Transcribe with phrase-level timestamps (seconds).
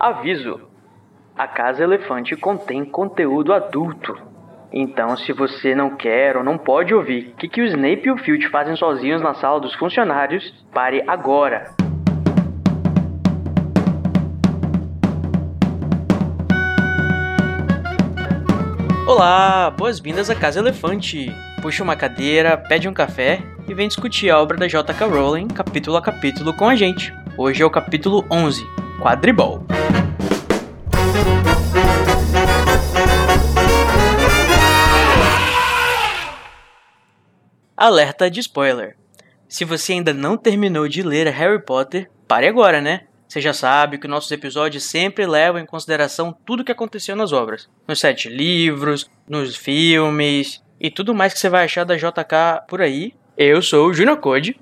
[0.00, 0.60] Aviso:
[1.36, 4.16] a Casa Elefante contém conteúdo adulto.
[4.72, 8.10] Então, se você não quer ou não pode ouvir o que, que o Snape e
[8.12, 11.74] o Filch fazem sozinhos na sala dos funcionários, pare agora.
[19.04, 21.26] Olá, boas-vindas à Casa Elefante.
[21.60, 25.08] Puxa uma cadeira, pede um café e vem discutir a obra da J.K.
[25.08, 27.12] Rowling capítulo a capítulo com a gente.
[27.36, 28.64] Hoje é o capítulo 11,
[29.00, 29.64] Quadribol.
[37.76, 38.96] Alerta de spoiler.
[39.48, 43.06] Se você ainda não terminou de ler Harry Potter, pare agora, né?
[43.28, 47.32] Você já sabe que nossos episódios sempre levam em consideração tudo o que aconteceu nas
[47.32, 52.66] obras, nos sete livros, nos filmes e tudo mais que você vai achar da JK
[52.66, 53.14] por aí.
[53.40, 54.58] Eu sou o Junior Code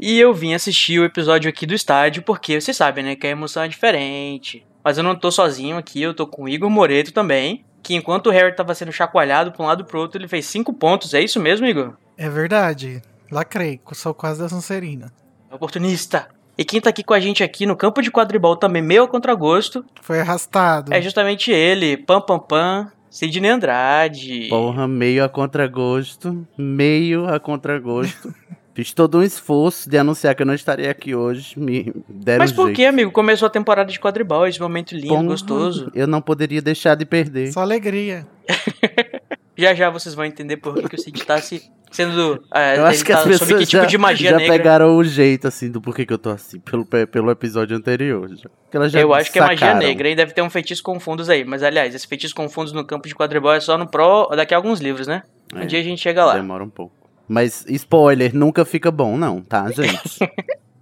[0.00, 3.30] e eu vim assistir o episódio aqui do estádio porque vocês sabem, né, que a
[3.30, 4.66] emoção é diferente.
[4.82, 8.26] Mas eu não tô sozinho aqui, eu tô com o Igor Moreto também, que enquanto
[8.26, 11.14] o Harry tava sendo chacoalhado pra um lado pro outro, ele fez cinco pontos.
[11.14, 11.94] É isso mesmo, Igor?
[12.18, 13.00] É verdade.
[13.30, 15.12] Lacrei, sou quase da Sonserina.
[15.48, 16.26] Oportunista.
[16.58, 19.08] E quem tá aqui com a gente aqui no campo de quadribol também, meio a
[19.08, 19.84] contragosto.
[20.02, 20.92] Foi arrastado.
[20.92, 24.46] É justamente ele, Pam Pam Pam, Sidney Andrade.
[24.50, 26.46] Porra, meio a contragosto.
[26.58, 28.34] Meio a contragosto.
[28.74, 31.58] Fiz todo um esforço de anunciar que eu não estaria aqui hoje.
[31.58, 32.76] Me deram Mas por jeito.
[32.76, 33.10] que, amigo?
[33.10, 35.90] Começou a temporada de quadribol, esse momento lindo, Porra, gostoso.
[35.94, 37.50] Eu não poderia deixar de perder.
[37.54, 38.26] Só alegria.
[39.56, 42.42] Já já vocês vão entender por que, que o Cid tá se sendo.
[42.54, 45.02] é, Eu acho que tá as pessoas que tipo já, de magia já pegaram o
[45.04, 48.28] jeito, assim, do porquê que eu tô assim, pelo, pelo episódio anterior.
[48.36, 48.50] Já.
[48.70, 49.78] Que Eu acho que é magia sacaram.
[49.78, 51.44] negra e deve ter um feitiço com fundos aí.
[51.44, 54.52] Mas aliás, esse feitiço com fundos no campo de quadribol é só no Pro daqui
[54.52, 55.22] a alguns livros, né?
[55.54, 56.34] Um É, dia a gente chega lá.
[56.34, 56.92] Demora um pouco.
[57.28, 60.18] Mas spoiler, nunca fica bom, não, tá, gente?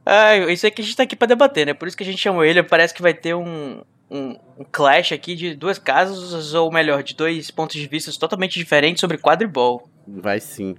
[0.04, 1.72] Ah, isso aqui a gente tá aqui pra debater, né?
[1.74, 2.62] Por isso que a gente chamou ele.
[2.62, 7.14] Parece que vai ter um, um, um clash aqui de duas casas, ou melhor, de
[7.14, 9.88] dois pontos de vista totalmente diferentes sobre quadribol.
[10.06, 10.76] Vai sim.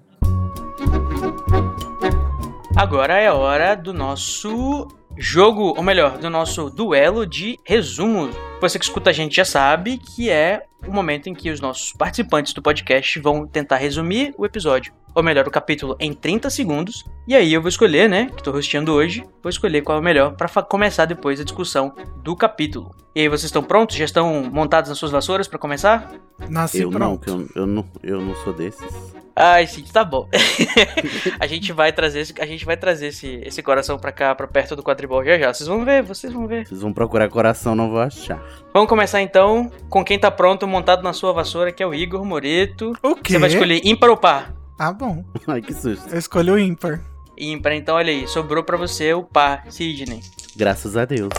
[2.76, 8.36] Agora é hora do nosso jogo, ou melhor, do nosso duelo de resumos.
[8.62, 11.92] Você que escuta a gente já sabe que é o momento em que os nossos
[11.92, 17.04] participantes do podcast vão tentar resumir o episódio, ou melhor, o capítulo em 30 segundos.
[17.28, 20.04] E aí eu vou escolher, né, que tô rosteando hoje, vou escolher qual é o
[20.04, 21.94] melhor para começar depois a discussão
[22.24, 22.96] do capítulo.
[23.14, 23.96] E aí vocês estão prontos?
[23.96, 26.12] Já estão montados nas suas vassouras para começar?
[26.50, 27.22] Nasci eu não, pronto.
[27.24, 29.16] que eu, eu não, eu não sou desses.
[29.36, 30.30] Ai, sim, tá bom.
[31.40, 34.48] a gente vai trazer, esse, a gente vai trazer esse, esse coração pra cá, pra
[34.48, 35.54] perto do quadribol já já.
[35.54, 36.66] Vocês vão ver, vocês vão ver.
[36.66, 38.42] Vocês vão procurar coração, não vou achar.
[38.74, 42.26] Vamos começar então com quem tá pronto, montado na sua vassoura, que é o Igor
[42.26, 42.94] Moreto.
[43.02, 43.34] O quê?
[43.34, 44.54] Você vai escolher ímpar ou par?
[44.78, 45.24] Ah, bom.
[45.48, 46.10] Ai, que susto.
[46.10, 47.00] Eu escolhi o ímpar.
[47.38, 50.22] Ímpar, então olha aí, sobrou pra você o par, Sidney.
[50.56, 51.30] Graças a Deus.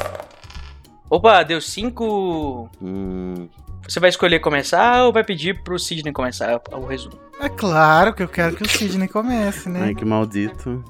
[1.09, 2.69] Opa, deu cinco.
[2.83, 3.49] Hum,
[3.87, 7.16] Você vai escolher começar ou vai pedir pro Sidney começar o resumo?
[7.41, 9.81] É claro que eu quero que o Sidney comece, né?
[9.84, 10.83] ai, que maldito.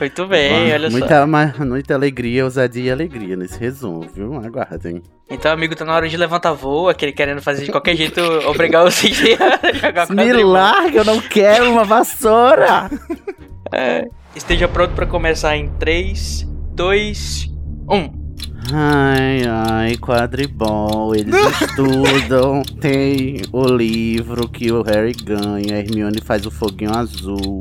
[0.00, 0.96] Muito bem, Ah, olha só.
[0.98, 4.34] muita, ma- muita alegria, ousadia e alegria nesse resumo, viu?
[4.36, 5.02] Aguardem.
[5.28, 8.84] Então, amigo, tá na hora de levantar voo, aquele querendo fazer de qualquer jeito, obrigar
[8.84, 12.88] o Sidney a jogar Me larga, eu não quero uma vassoura!
[13.72, 14.06] É,
[14.36, 15.70] esteja pronto pra começar em um.
[15.78, 17.50] 3, 2,
[17.90, 18.18] 1.
[18.72, 22.62] Ai, ai, quadribol, eles estudam.
[22.80, 27.60] Tem o livro que o Harry ganha, a Hermione faz o foguinho azul.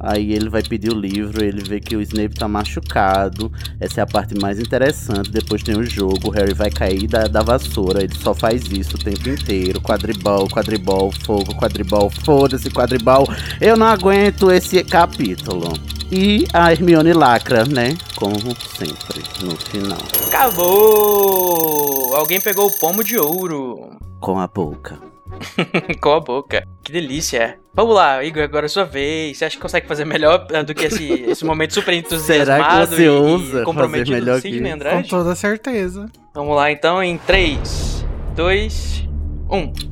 [0.00, 3.52] Aí ele vai pedir o livro, ele vê que o Snape tá machucado.
[3.78, 5.30] Essa é a parte mais interessante.
[5.30, 8.02] Depois tem o jogo, o Harry vai cair da, da vassoura.
[8.02, 9.80] Ele só faz isso o tempo inteiro.
[9.80, 13.28] Quadribol, quadribol, fogo, quadribol, foda-se, quadribol.
[13.60, 15.72] Eu não aguento esse capítulo.
[16.10, 17.96] E a Hermione lacra, né?
[18.16, 18.34] Como
[18.76, 19.98] sempre, no final.
[20.26, 22.16] Acabou!
[22.16, 23.90] Alguém pegou o pomo de ouro.
[24.20, 25.09] Com a boca.
[26.00, 26.66] Com a boca.
[26.82, 27.58] Que delícia.
[27.74, 29.38] Vamos lá, Igor, agora é sua vez.
[29.38, 33.04] Você acha que consegue fazer melhor eh, do que esse, esse momento super entusiasmado você
[33.04, 34.78] e, ousa e comprometido fazer melhor do que Sidney isso?
[34.78, 35.08] Com Andrade?
[35.08, 36.10] toda certeza.
[36.34, 37.18] Vamos lá então em um.
[37.18, 39.08] 3, 2,
[39.50, 39.89] 1.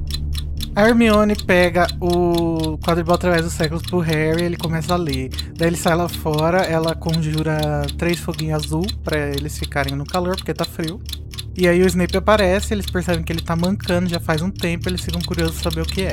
[0.75, 5.31] A Hermione pega o quadribol através dos séculos pro Harry, ele começa a ler.
[5.57, 10.37] Daí ele sai lá fora, ela conjura três foguinhos azul pra eles ficarem no calor,
[10.37, 11.01] porque tá frio.
[11.57, 14.89] E aí o Snape aparece, eles percebem que ele tá mancando já faz um tempo,
[14.89, 16.13] eles ficam curiosos saber o que é.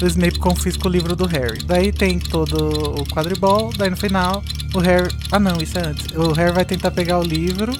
[0.00, 1.64] O Snape confisca o livro do Harry.
[1.64, 4.42] Daí tem todo o quadribol, daí no final
[4.74, 5.08] o Harry.
[5.32, 6.06] Ah não, isso é antes.
[6.16, 7.72] O Harry vai tentar pegar o livro.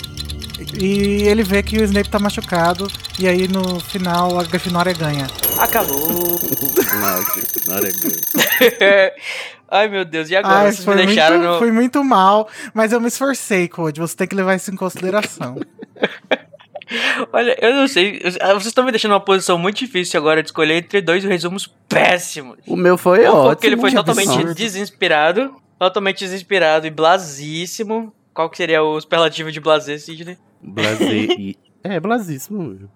[0.81, 2.87] E ele vê que o Snape tá machucado.
[3.19, 5.27] E aí no final a Grifinória ganha.
[5.59, 6.09] Acabou.
[7.01, 7.89] Nossa, na hora
[8.81, 9.15] é
[9.71, 10.59] Ai meu Deus, e agora?
[10.61, 11.59] Ai, Vocês me foi, deixaram muito, no.
[11.59, 14.01] foi muito mal, mas eu me esforcei, Code.
[14.01, 15.57] Você tem que levar isso em consideração.
[17.33, 18.21] Olha, eu não sei.
[18.21, 22.59] Vocês estão me deixando numa posição muito difícil agora de escolher entre dois resumos péssimos.
[22.67, 23.49] O meu foi ótimo.
[23.49, 24.55] porque ele foi totalmente absurdo.
[24.55, 25.57] desinspirado.
[25.79, 28.13] Totalmente desinspirado e blasíssimo.
[28.35, 30.37] Qual que seria o superlativo de blasé, Sidney?
[30.61, 31.05] Blasé
[31.39, 31.57] e...
[31.85, 32.89] É, blasíssimo.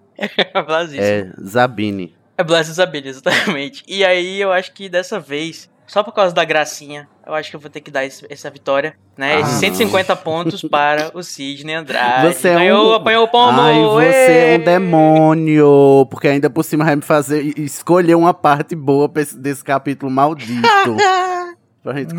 [0.65, 1.03] blasíssimo.
[1.03, 2.15] É, Zabine.
[2.37, 3.83] É Blast Isabelle, exatamente.
[3.87, 7.55] E aí eu acho que dessa vez, só por causa da gracinha, eu acho que
[7.57, 9.35] eu vou ter que dar esse- essa vitória, né?
[9.35, 9.39] Ah.
[9.41, 12.33] Esses 150 pontos para o Sidney Andrade.
[12.33, 13.59] Você é Ganhou, um- apanhou o pombo.
[13.59, 14.57] Ai, você é ê!
[14.57, 16.07] um demônio.
[16.09, 20.61] Porque ainda por cima vai me fazer escolher uma parte boa desse capítulo maldito.
[21.83, 22.15] pra gente...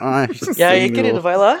[0.00, 0.26] Ai,
[0.56, 0.92] E aí, senhor.
[0.94, 1.60] querido, vai lá.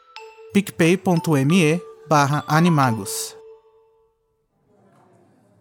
[0.53, 3.37] picpay.me barra animagos.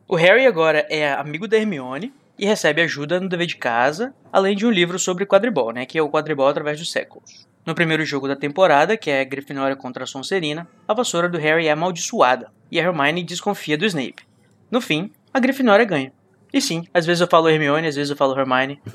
[0.08, 4.56] O Harry agora é amigo da Hermione e recebe ajuda no dever de casa, além
[4.56, 7.46] de um livro sobre quadribol, né, que é o quadribol através dos séculos.
[7.64, 11.38] No primeiro jogo da temporada, que é a Grifinória contra a Sonserina, a vassoura do
[11.38, 14.26] Harry é amaldiçoada e a Hermione desconfia do Snape.
[14.68, 16.12] No fim, a Grifinória ganha.
[16.52, 18.82] E sim, às vezes eu falo Hermione, às vezes eu falo Hermione.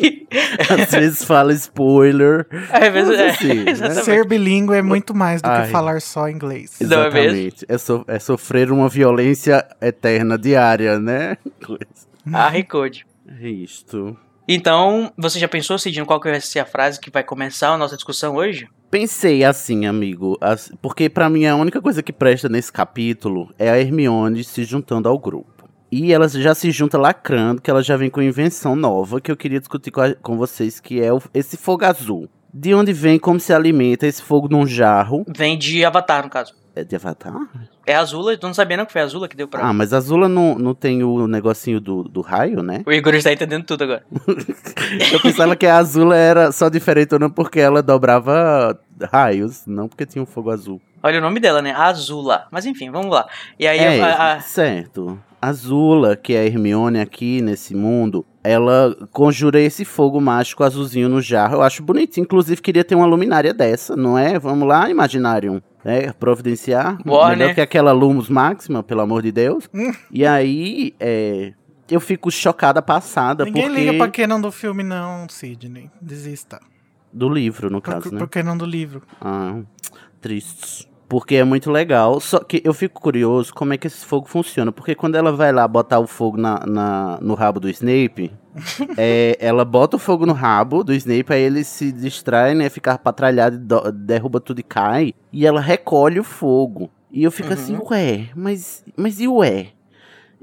[0.82, 2.46] Às vezes fala spoiler.
[2.70, 3.70] Às vezes, é, Assim, né?
[3.72, 4.04] exatamente.
[4.04, 5.66] Ser bilíngue é muito mais do Ai.
[5.66, 6.80] que falar só inglês.
[6.80, 6.94] É mesmo?
[7.02, 7.66] Exatamente.
[7.68, 11.36] É, so- é sofrer uma violência eterna, diária, né?
[11.64, 11.84] Coisa.
[12.26, 13.06] Harry Code.
[13.40, 14.16] É isto.
[14.48, 17.78] Então, você já pensou, Sidney, qual que vai ser a frase que vai começar a
[17.78, 18.68] nossa discussão hoje?
[18.90, 20.36] Pensei assim, amigo,
[20.82, 25.08] porque pra mim a única coisa que presta nesse capítulo é a Hermione se juntando
[25.08, 25.59] ao grupo.
[25.90, 29.36] E ela já se junta lacrando, que ela já vem com invenção nova que eu
[29.36, 32.28] queria discutir com, a- com vocês, que é o- esse fogo azul.
[32.52, 35.24] De onde vem, como se alimenta esse fogo num jarro.
[35.36, 36.52] Vem de Avatar, no caso.
[36.74, 37.34] É de Avatar?
[37.84, 39.64] É Azula, tu não sabia não que foi Azula que deu pra...
[39.68, 42.82] Ah, mas a Azula não, não tem o negocinho do, do raio, né?
[42.86, 44.04] O Igor está entendendo tudo agora.
[45.12, 48.78] Eu pensava que a Azula era só diferentona porque ela dobrava
[49.12, 50.80] raios, não porque tinha um fogo azul.
[51.02, 51.72] Olha o nome dela, né?
[51.72, 52.46] Azula.
[52.52, 53.26] Mas enfim, vamos lá.
[53.58, 55.18] E aí é, a, a- certo.
[55.40, 61.08] A Zula, que é a Hermione aqui nesse mundo, ela conjura esse fogo mágico azulzinho
[61.08, 61.56] no jarro.
[61.56, 62.18] Eu acho bonito.
[62.20, 64.38] Inclusive, queria ter uma luminária dessa, não é?
[64.38, 65.62] Vamos lá, Imaginarium.
[65.82, 66.98] É, providenciar.
[67.02, 67.54] Bora, Melhor né?
[67.54, 69.68] que aquela Lumos Máxima, pelo amor de Deus.
[69.72, 69.92] Hum.
[70.10, 71.54] e aí, é,
[71.90, 73.80] eu fico chocada passada Ninguém porque...
[73.80, 75.90] liga pra canon do filme, não, Sidney.
[76.00, 76.60] Desista.
[77.12, 78.18] Do livro, no caso, né?
[78.18, 79.02] pro canon do livro.
[79.20, 79.58] Ah,
[80.20, 80.89] tristes.
[81.10, 82.20] Porque é muito legal.
[82.20, 84.70] Só que eu fico curioso como é que esse fogo funciona.
[84.70, 88.30] Porque quando ela vai lá botar o fogo na, na- no rabo do Snape,
[88.96, 92.68] é, ela bota o fogo no rabo do Snape, aí ele se distrai, né?
[92.70, 95.12] Fica patralhado, do- derruba tudo e cai.
[95.32, 96.88] E ela recolhe o fogo.
[97.10, 97.54] E eu fico Uhum.
[97.54, 99.66] assim, ué, mas, mas e ué?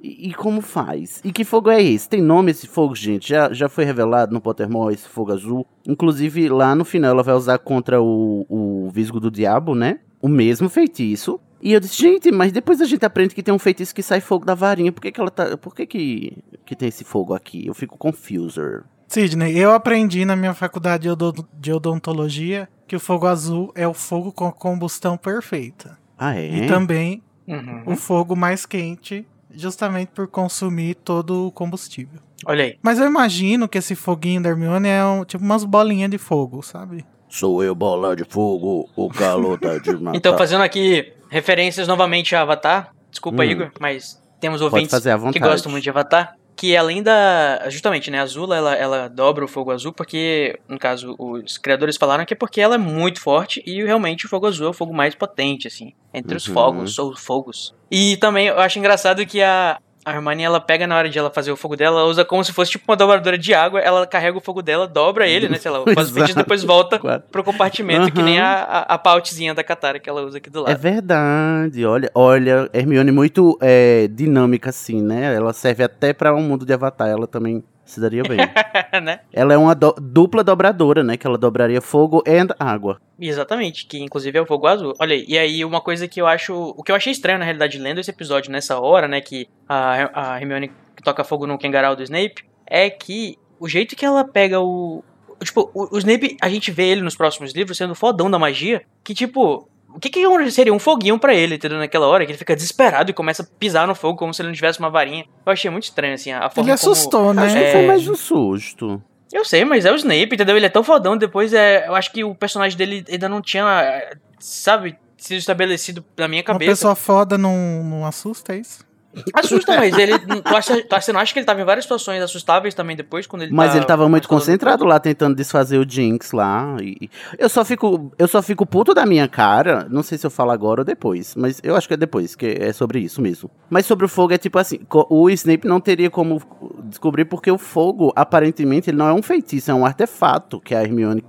[0.04, 1.22] E, e como faz?
[1.24, 2.10] E que fogo é esse?
[2.10, 3.30] Tem nome esse fogo, gente?
[3.30, 5.66] Já, já foi revelado no Pottermore esse fogo azul?
[5.88, 10.00] Inclusive, lá no final ela vai usar contra o, o Visgo do Diabo, né?
[10.22, 11.40] O mesmo feitiço.
[11.62, 14.22] E eu disse, gente, mas depois a gente aprende que tem um feitiço que sai
[14.22, 14.92] fogo da varinha.
[14.92, 15.58] Por que, que ela tá.
[15.58, 17.66] Por que, que, que tem esse fogo aqui?
[17.66, 18.84] Eu fico confuser.
[19.08, 23.88] Sidney, eu aprendi na minha faculdade de odo- de odontologia que o fogo azul é
[23.88, 25.98] o fogo com combustão perfeita.
[26.18, 26.48] Ah, é?
[26.66, 27.84] E também Uhum.
[27.94, 32.20] o fogo mais quente, justamente por consumir todo o combustível.
[32.46, 32.78] Olha aí.
[32.82, 36.62] Mas eu imagino que esse foguinho da Hermione é um, tipo umas bolinhas de fogo,
[36.62, 37.06] sabe?
[37.30, 40.18] Sou eu, bola de fogo, o calor tá de matar.
[40.18, 42.92] Então, fazendo aqui referências novamente a Avatar.
[43.12, 43.46] Desculpa, Hum.
[43.46, 44.94] Igor, mas temos ouvintes
[45.34, 46.34] que gostam muito de Avatar.
[46.56, 47.70] Que além da.
[47.70, 48.20] Justamente, né?
[48.20, 52.34] A Azula, ela, ela dobra o fogo azul porque, no caso, os criadores falaram que
[52.34, 55.14] é porque ela é muito forte e realmente o fogo azul é o fogo mais
[55.14, 55.94] potente, assim.
[56.12, 56.56] Entre os Uhum.
[56.56, 57.76] fogos, ou fogos.
[57.92, 59.78] E também eu acho engraçado que a.
[60.08, 62.42] A Hermione, ela pega na hora de ela fazer o fogo dela, ela usa como
[62.42, 65.58] se fosse tipo uma dobradora de água, ela carrega o fogo dela, dobra ele, né,
[65.58, 66.98] sei lá, faz e depois volta
[67.30, 68.24] pro compartimento, que Uhum.
[68.26, 70.80] nem a, a, a pautezinha da Katara que ela usa aqui do É lado.
[70.80, 75.36] verdade, olha, olha, Hermione muito é, dinâmica assim, né?
[75.36, 78.38] Ela serve até pra um mundo de Avatar, ela também se daria bem.
[79.02, 79.22] né?
[79.34, 81.18] ela é uma do- dupla dobradora, né?
[81.18, 83.00] Que ela dobraria fogo e água.
[83.20, 84.94] Exatamente, que inclusive é o fogo azul.
[85.00, 86.54] Olha aí, e aí uma coisa que eu acho.
[86.78, 89.22] O que eu achei estranho, na realidade, lendo esse episódio nessa hora, né?
[89.22, 90.72] Que a, a Hermione
[91.04, 95.04] toca fogo no Kengarau do Snape, é que o jeito que ela pega o.
[95.44, 98.84] Tipo, o, o Snape, a gente vê ele nos próximos livros sendo fodão da magia,
[99.04, 99.68] que tipo.
[99.98, 101.80] O que, que seria um foguinho pra ele, entendeu?
[101.80, 104.50] Naquela hora, que ele fica desesperado e começa a pisar no fogo como se ele
[104.50, 105.26] não tivesse uma varinha.
[105.44, 107.34] Eu achei muito estranho, assim, a forma Ele assustou, como...
[107.34, 107.48] né?
[107.48, 107.66] Acho É.
[107.66, 109.02] que foi mais um susto.
[109.34, 110.56] Eu sei, mas é o Snape, entendeu?
[110.56, 111.88] Ele é tão fodão, depois é...
[111.88, 116.42] Eu acho que o personagem dele ainda não tinha, é, sabe, sido estabelecido na minha
[116.42, 116.72] Uma cabeça.
[116.74, 118.86] pessoa foda não, não assusta, é isso?
[119.34, 120.18] Assusta, mas ele...
[120.20, 122.96] Tu acha, tu acha- você não acha que ele tava em várias situações assustáveis também
[122.96, 126.78] depois, quando ele Mas tá ele tava muito concentrado lá tentando desfazer o Jinx lá.
[126.82, 129.88] E eu só fico, eu só fico puto da minha cara.
[129.90, 132.46] Não sei se eu falo agora ou depois, mas eu acho que é depois, que
[132.60, 133.50] é sobre isso mesmo.
[133.70, 136.42] Mas sobre o fogo é tipo assim, o Snape não teria como
[136.84, 140.82] descobrir porque o fogo aparentemente ele não é um feitiço, é um artefato que a
[140.84, 141.24] Hermione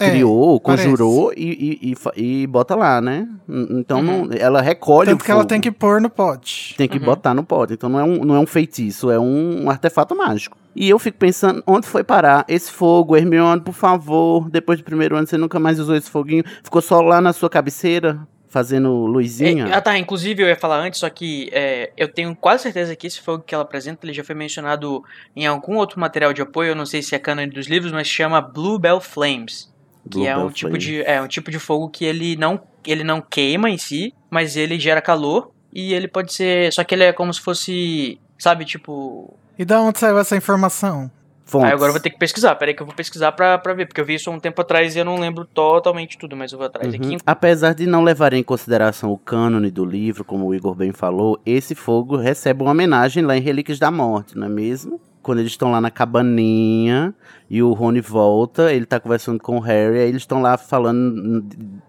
[0.00, 3.28] É, criou, conjurou e, e, e e bota lá, né?
[3.70, 4.26] Então Uhum.
[4.26, 5.48] não- ela recolhe Tanto o que ela fogo.
[5.48, 6.74] tem que pôr no pote.
[6.76, 7.04] Tem que Uhum.
[7.04, 7.74] botar no pote.
[7.74, 10.56] Então não é, um, não é um feitiço, é um, artefato mágico.
[10.74, 13.16] E eu fico pensando, onde foi parar esse fogo?
[13.16, 16.44] Hermione, por favor, depois do primeiro ano você nunca mais usou esse foguinho.
[16.64, 18.18] Ficou só lá na sua cabeceira,
[18.48, 19.66] fazendo luzinha.
[19.68, 22.94] É, ah tá, inclusive eu ia falar antes, só que é, eu tenho quase certeza
[22.96, 25.02] que esse fogo que ela apresenta, ele já foi mencionado
[25.34, 28.06] em algum outro material de apoio, eu não sei se é canon dos livros, mas
[28.06, 29.71] chama Bluebell Flames.
[30.10, 30.78] Que é um tipo Flame.
[30.78, 34.56] de é um tipo de fogo que ele não ele não queima em si, mas
[34.56, 38.64] ele gera calor e ele pode ser, só que ele é como se fosse, sabe,
[38.64, 41.10] tipo, E da onde saiu essa informação?
[41.44, 41.66] Fontes.
[41.68, 42.54] Aí agora eu vou ter que pesquisar.
[42.54, 43.86] Peraí que eu vou pesquisar pra, pra ver.
[43.86, 46.50] Porque eu vi isso há um tempo atrás e eu não lembro totalmente tudo, mas
[46.52, 47.00] eu vou atrás Uhum.
[47.00, 47.16] aqui.
[47.26, 51.38] Apesar de não levar em consideração o cânone do livro, como o Igor bem falou,
[51.44, 54.98] esse fogo recebe uma homenagem lá em Relíquias da Morte, não é mesmo?
[55.22, 57.14] Quando eles estão lá na cabaninha
[57.48, 61.44] e o Rony volta, ele tá conversando com o Harry, aí eles estão lá falando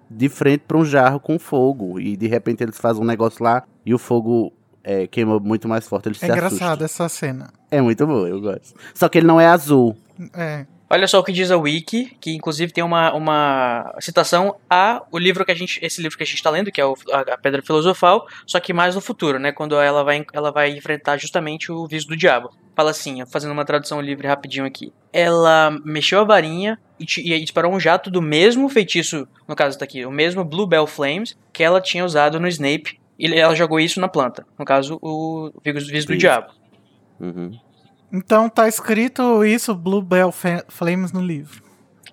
[0.10, 2.00] de frente pra um jarro com fogo.
[2.00, 5.88] E de repente eles fazem um negócio lá e o fogo é, queima muito mais
[5.88, 6.10] forte.
[6.10, 7.06] Eles É engraçado assustam.
[7.06, 7.50] essa cena.
[7.72, 8.75] É muito bom, eu gosto.
[8.94, 9.98] Só que ele não é azul.
[10.34, 10.66] É.
[10.94, 15.18] Olha só o que diz a Wiki, que inclusive tem uma, uma citação a o
[15.18, 17.36] livro que a gente, esse livro que a gente está lendo, que é o, a,
[17.36, 19.52] Pedra Filosofal, só que mais no futuro, né?
[19.52, 22.52] Quando ela vai, ela vai enfrentar justamente o viso do diabo.
[22.76, 24.94] Fala assim, fazendo uma tradução livre rapidinho aqui.
[25.12, 29.86] Ela mexeu a varinha e, e disparou um jato do mesmo feitiço, no caso tá
[29.86, 33.00] aqui, o mesmo Bluebell Flames que ela tinha usado no Snape.
[33.18, 34.46] E ela jogou isso na planta.
[34.60, 36.54] No caso, o viso, do diabo.
[37.20, 37.58] Uhum.
[38.13, 40.32] Então tá escrito isso, Bluebell
[40.70, 41.63] Flames no livro.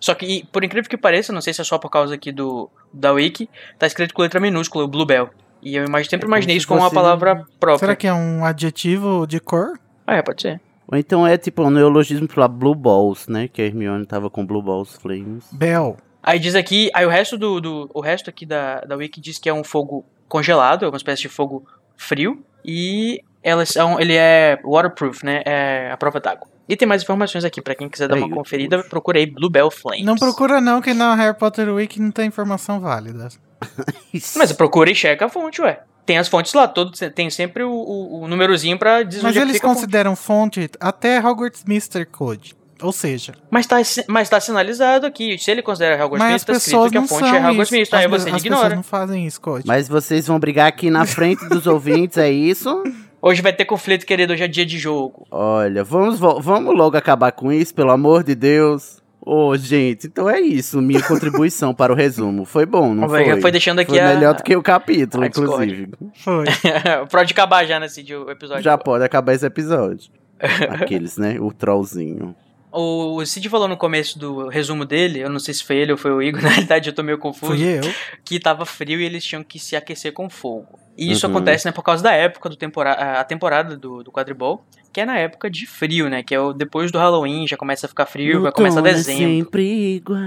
[0.01, 2.33] Só que, e, por incrível que pareça, não sei se é só por causa aqui
[2.33, 5.29] do da Wiki, tá escrito com letra minúscula, o Bluebell.
[5.63, 7.79] E eu imag- sempre É imaginei isso como uma palavra própria.
[7.79, 9.79] Será que é um adjetivo de cor?
[10.07, 10.59] Ah, é, pode ser.
[10.91, 13.47] Ou então é tipo um neologismo pra Blue Balls, né?
[13.47, 15.45] Que a Hermione tava com Blue Balls Flames.
[15.53, 15.99] Bell.
[16.23, 19.39] Aí diz aqui, aí o resto do, do o resto aqui da, da Wiki diz
[19.39, 21.65] que é um fogo congelado, é uma espécie de fogo
[21.97, 25.43] frio e elas são, ele é waterproof, né?
[25.45, 26.47] É a prova d'água.
[26.69, 30.05] E tem mais informações aqui pra quem quiser dar Aí, uma conferida, procurei Bluebell Flames.
[30.05, 33.29] Não procura não, que na Harry Potter Week não tem informação válida.
[34.37, 35.81] Mas procura e checa a fonte, ué.
[36.07, 39.55] Tem as fontes lá, todo, tem sempre o, o, o númerozinho pra dizer Mas eles
[39.55, 39.81] fica a fonte.
[39.81, 42.55] consideram fonte até Hogwarts Mystery Code.
[42.83, 43.77] Ou seja, Mas tá,
[44.09, 45.37] mas tá sinalizado aqui.
[45.39, 47.71] Se ele considera Hogwarts Mystery, tá escrito que a fonte é Hogwarts.
[47.71, 48.01] Mystery.
[48.01, 48.77] Aí As, você as pessoas ignora.
[48.77, 49.67] não fazem isso, Code.
[49.67, 52.83] Mas vocês vão brigar aqui na frente dos ouvintes, é isso?
[53.23, 54.33] Hoje vai ter conflito, querido.
[54.33, 55.27] Hoje é dia de jogo.
[55.31, 58.99] Olha, vamos, vamos logo acabar com isso, pelo amor de Deus.
[59.21, 62.47] Ô, gente, então é isso, minha contribuição para o resumo.
[62.47, 63.39] Foi bom, não foi?
[63.41, 65.89] foi deixando aqui Foi a- melhor do que o capítulo, a inclusive.
[66.15, 66.47] Foi.
[67.11, 68.63] Pode acabar já nesse dia, o episódio.
[68.63, 70.11] Já pode acabar esse episódio.
[70.71, 71.37] Aqueles, né?
[71.39, 72.35] O trollzinho.
[72.73, 75.91] O, o Cid falou no começo do resumo dele, eu não sei se foi ele
[75.93, 77.81] ou foi o Igor, na realidade eu tô meio confuso, Fui eu.
[78.25, 80.79] que tava frio e eles tinham que se aquecer com fogo.
[81.01, 81.33] E isso Uhum.
[81.33, 85.07] acontece, né, por causa da época do tempora a temporada do, do quadribol, que é
[85.07, 88.05] na época de frio, né, que é o depois do Halloween, já começa a ficar
[88.05, 89.23] frio, vai começar Outono é dezembro.
[89.45, 90.21] sempre igual.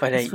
[0.00, 0.28] Olha aí.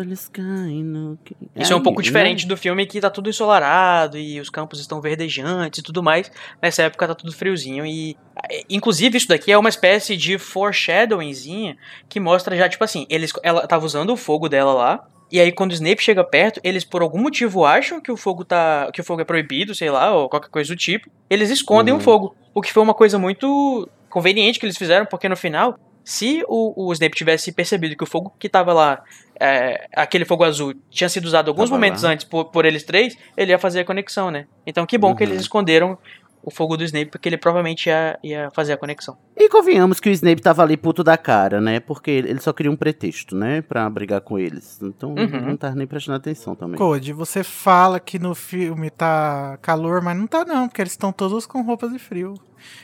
[0.84, 1.20] No...
[1.54, 2.04] Isso é um pouco né?
[2.06, 6.32] diferente do filme que tá tudo ensolarado e os campos estão verdejantes e tudo mais.
[6.62, 8.16] Nessa época tá tudo friozinho e
[8.50, 11.76] eh, inclusive isso daqui é uma espécie de foreshadowingzinha
[12.08, 15.52] que mostra já tipo assim, eles ela tava usando o fogo dela lá e aí
[15.52, 19.02] quando o Snape chega perto, eles por algum motivo acham que o fogo tá que
[19.02, 21.10] o fogo é proibido, sei lá, ou qualquer coisa do tipo.
[21.30, 22.00] Eles escondem Uhum.
[22.00, 25.78] o fogo, o que foi uma coisa muito conveniente que eles fizeram, porque no final
[26.04, 29.04] se o, o Snape tivesse percebido que o fogo que tava lá,
[29.38, 32.12] é, aquele fogo azul, tinha sido usado alguns Tava momentos lá.
[32.12, 34.48] antes por, por eles três, ele ia fazer a conexão, né?
[34.66, 35.30] Então que bom que Uhum.
[35.32, 35.98] eles esconderam
[36.44, 39.18] o fogo do Snape, porque ele provavelmente ia, ia fazer a conexão.
[39.36, 41.80] E convenhamos que o Snape tava ali puto da cara, né?
[41.80, 43.62] Porque ele só queria um pretexto, né?
[43.62, 44.80] Pra brigar com eles.
[44.82, 45.42] Então Uhum.
[45.48, 46.78] não tava nem prestando atenção também.
[46.78, 51.12] Code, você fala que no filme tá calor, mas não tá não, porque eles estão
[51.12, 52.36] todos com roupas de frio.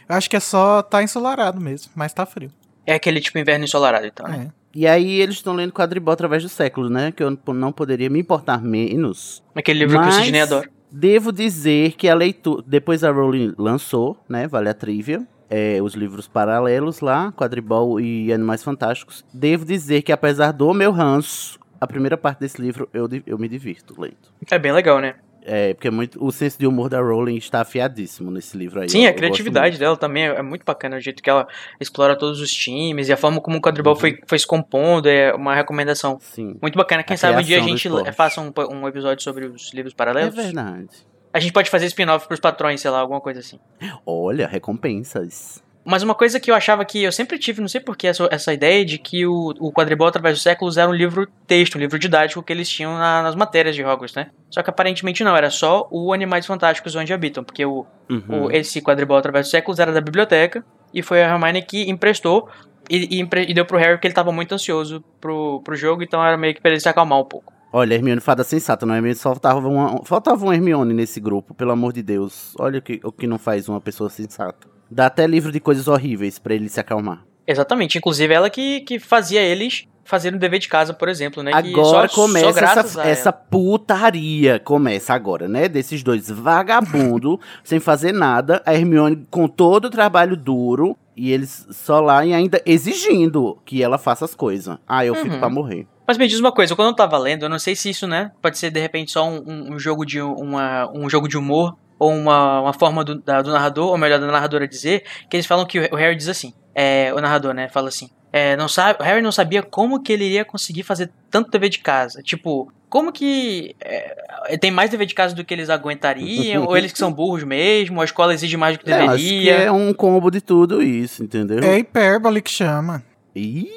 [0.10, 2.52] Eu acho que é só tá ensolarado mesmo, mas tá frio.
[2.86, 4.48] É aquele tipo inverno ensolarado, então, né?
[4.50, 4.64] É.
[4.76, 7.12] E aí eles estão lendo Quadribol através dos séculos, né?
[7.12, 9.44] Que eu não poderia me importar menos.
[9.56, 10.68] Aquele livro que o Mas- Sidney adora.
[10.94, 12.64] Devo dizer que a leitura.
[12.68, 14.48] Depois a Rowling lançou, né?
[14.48, 15.28] Vale a trivia.
[15.50, 19.24] é, os livros paralelos lá, Quadribol e Animais Fantásticos.
[19.32, 23.48] Devo dizer que, apesar do meu ranço, a primeira parte desse livro eu, eu me
[23.48, 24.16] divirto lendo.
[24.50, 25.16] É bem legal, né?
[25.46, 28.90] É, porque é muito, o senso de humor da Rowling está afiadíssimo nesse livro aí.
[28.90, 31.48] Sim, eu- a criatividade dela também é é muito bacana, o jeito que ela
[31.80, 35.34] explora todos os times e a forma como o quadribol foi, foi se compondo é
[35.34, 36.24] uma recomendação muito.
[36.26, 36.56] Sim.
[36.62, 37.04] muito bacana.
[37.04, 39.98] Quem A sabe um dia a gente faça um, um episódio sobre os livros É
[39.98, 40.36] paralelos.
[40.36, 40.88] verdade.
[41.34, 43.60] a gente pode fazer spin-off pros patrões, sei lá, alguma coisa assim.
[44.06, 45.62] Olha, recompensas.
[45.86, 48.54] Mas uma coisa que eu achava que eu sempre tive, não sei porquê, essa, essa
[48.54, 52.00] ideia de que o, o quadribol através dos séculos era um livro texto, um livro
[52.00, 54.30] didático que eles tinham na- nas matérias de Hogwarts, né?
[54.50, 58.46] Só que aparentemente não, era só o Animais Fantásticos onde habitam, porque o, Uhum.
[58.46, 60.64] o- esse quadribol através dos séculos era da biblioteca
[60.94, 62.48] e foi a Hermione que emprestou
[62.90, 66.24] e, e, e deu pro Harry porque ele tava muito ansioso pro, pro jogo, então
[66.26, 67.52] era meio que pra ele se acalmar um pouco.
[67.74, 69.22] Olha, Hermione fada sensata, não é mesmo?
[69.24, 72.54] Faltava uma, faltava um Hermione nesse grupo, pelo amor de Deus.
[72.60, 74.72] Olha o que, o que não faz uma pessoa sensata.
[74.90, 77.24] Dá até livro de coisas horríveis pra ele se acalmar.
[77.48, 81.52] Exatamente, inclusive ela que, que fazia eles fazerem o dever de casa, por exemplo, né?
[81.54, 83.32] Agora só- só começa graças essa, essa
[83.78, 84.60] putaria.
[84.60, 85.68] Começa agora, né?
[85.68, 88.62] Desses dois vagabundos, sem fazer nada.
[88.66, 90.96] A Hermione com todo o trabalho duro.
[91.16, 94.78] E eles só lá e ainda exigindo que ela faça as coisas.
[94.88, 95.40] Ah, eu fico Uhum.
[95.40, 95.86] pra morrer.
[96.08, 98.32] Mas me diz uma coisa, quando eu tava lendo, eu não sei se isso, né,
[98.42, 101.78] pode ser de repente só um, um- um jogo, de, uma, um jogo de humor,
[102.04, 105.46] ou uma, uma forma do, da- do narrador, ou melhor, da narradora dizer, que eles
[105.46, 109.00] falam que o, Harry diz assim, é, o narrador, né, fala assim, é, não sabe,
[109.02, 112.72] o Harry não sabia como que ele iria conseguir fazer tanto dever de casa, tipo,
[112.90, 116.98] como que é, tem mais dever de casa do que eles aguentariam, ou eles que
[117.00, 119.42] são burros mesmo, ou a escola exige mais do que É, acho deveria.
[119.42, 121.60] que é um combo de tudo isso, entendeu?
[121.64, 123.04] É hipérbole que chama.
[123.36, 123.68] Ih.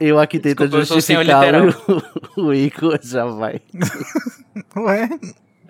[0.00, 1.54] Eu aqui tentando Desculpa, eu sou o senhor justificar
[2.36, 3.60] o, o Igor já vai.
[4.76, 5.08] Ué?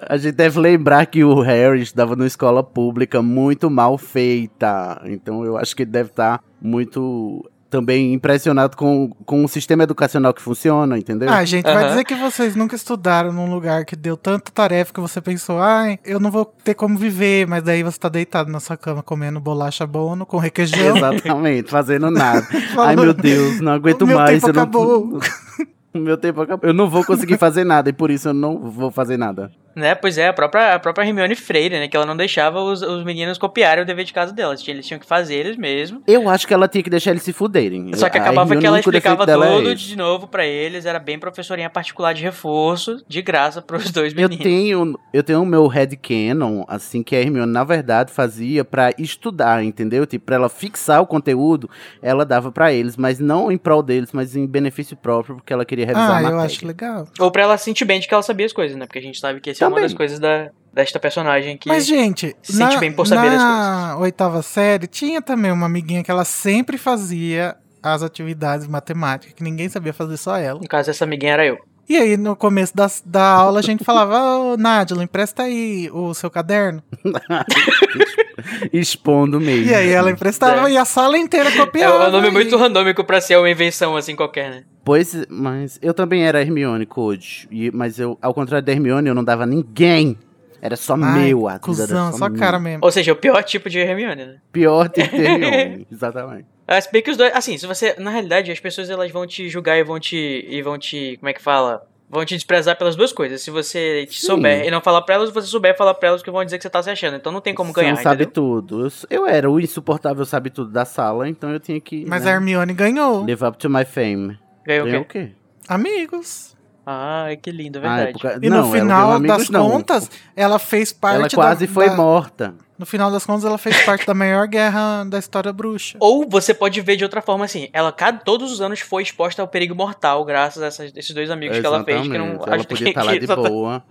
[0.00, 5.00] A gente deve lembrar que o Harry estava numa escola pública muito mal feita.
[5.04, 10.34] Então eu acho que ele deve estar muito também impressionado com, com o sistema educacional
[10.34, 11.30] que funciona, entendeu?
[11.30, 11.88] Ah, gente, vai Aham.
[11.88, 15.98] dizer que vocês nunca estudaram num lugar que deu tanta tarefa que você pensou, ai,
[16.04, 19.40] eu não vou ter como viver, mas daí você tá deitado na sua cama comendo
[19.40, 20.92] bolacha bono com requeijão.
[20.98, 22.46] Exatamente, fazendo nada.
[22.76, 24.34] Ai meu Deus, não aguento "O meu mais.
[24.42, 25.20] tempo eu não- acabou."
[25.94, 26.68] o meu tempo acabou.
[26.68, 29.50] Eu não vou conseguir fazer nada e por isso eu não vou fazer nada.
[29.74, 32.82] Né, pois é, a própria, a própria Hermione Freire, né, que ela não deixava os,
[32.82, 36.02] os meninos copiarem o dever de casa delas, eles tinham que fazer eles mesmos.
[36.06, 37.90] Eu acho que ela tinha que deixar eles se fuderem.
[37.94, 39.84] Só que A acabava Hermione, que ela explicava é tudo esse.
[39.84, 44.28] de novo pra eles, era bem professorinha particular de reforço, de graça pros dois Eu
[44.28, 44.42] meninos.
[44.44, 49.64] tenho, eu tenho o meu headcanon, assim, que a Hermione, na verdade, fazia pra estudar,
[49.64, 50.06] entendeu?
[50.06, 51.68] Tipo, pra ela fixar o conteúdo,
[52.02, 55.64] ela dava pra eles, mas não em prol deles, mas em benefício próprio, porque ela
[55.64, 57.06] queria revisar a Ah, eu acho legal.
[57.18, 58.86] Ou pra ela sentir bem de que ela sabia as coisas, né?
[58.86, 59.82] Porque a gente sabe que essa é uma Também.
[59.84, 61.68] das coisas da, desta personagem que.
[61.68, 66.02] Mas, gente, se sente na, bem por saber na oitava série, tinha também uma amiguinha
[66.02, 70.60] que ela sempre fazia as atividades de matemática, que ninguém sabia fazer, só ela.
[70.60, 71.58] No caso, essa amiguinha era eu.
[71.88, 76.14] E aí, no começo das, da aula, a gente falava, ô, Nádia, empresta aí o
[76.14, 76.80] seu caderno.
[78.72, 79.66] Expondo mesmo.
[79.70, 80.74] E aí ela emprestava É.
[80.74, 82.08] e a sala inteira É copiava.
[82.08, 84.62] um nome e- muito randômico pra ser uma invenção assim qualquer, né?
[84.84, 87.46] Pois, mas eu também era Hermione, Code.
[87.50, 90.18] E, mas eu, ao contrário da Hermione, eu não dava ninguém.
[90.60, 91.48] Era só Ai, meu.
[91.48, 92.38] a era só meu.
[92.38, 92.80] cara mesmo.
[92.84, 94.36] Ou seja, o pior tipo de Hermione, né?
[94.52, 96.46] Pior ter que Hermione, exatamente.
[96.68, 97.34] Ah, Se bem que os dois.
[97.34, 97.96] Assim, se você.
[97.98, 100.46] Na realidade, as pessoas elas vão te julgar e vão te.
[100.48, 101.16] E vão te.
[101.18, 101.84] Como é que fala?
[102.08, 103.40] Vão te desprezar pelas duas coisas.
[103.40, 104.26] Se você Sim.
[104.26, 106.58] souber e não falar pra elas, se você souber falar pra elas que vão dizer
[106.58, 107.16] que você tá se achando.
[107.16, 108.86] Então não tem como Você ganhar, não sabe tudo.
[109.08, 112.34] Eu era o insuportável sabe tudo da sala, então eu tinha que Mas né, a
[112.34, 113.24] Hermione ganhou.
[113.24, 114.38] live up to my fame.
[114.66, 115.18] Ganhou o Ganhou quê?
[115.18, 115.32] o quê?
[115.68, 116.52] Amigos.
[116.84, 118.12] Ai, que lindo, é Ah, verdade.
[118.12, 119.70] por ca- E não, no final amigos, das não.
[119.70, 122.54] contas, ela fez parte Ela quase da, foi da- morta.
[122.76, 125.96] No final das contas, ela fez parte da maior guerra da história bruxa.
[126.00, 129.40] Ou você pode ver de outra forma assim, ela cada, todos os anos foi exposta
[129.40, 132.46] ao perigo mortal graças a essas- esses dois amigos que ela fez, que não Exatamente.
[132.48, 133.84] Ela acho podia que- estar lá que de tá- boa.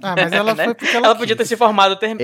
[0.00, 0.64] Ah, mas ela né?
[0.66, 2.16] foi porque ela Ela podia ter se formado, ter,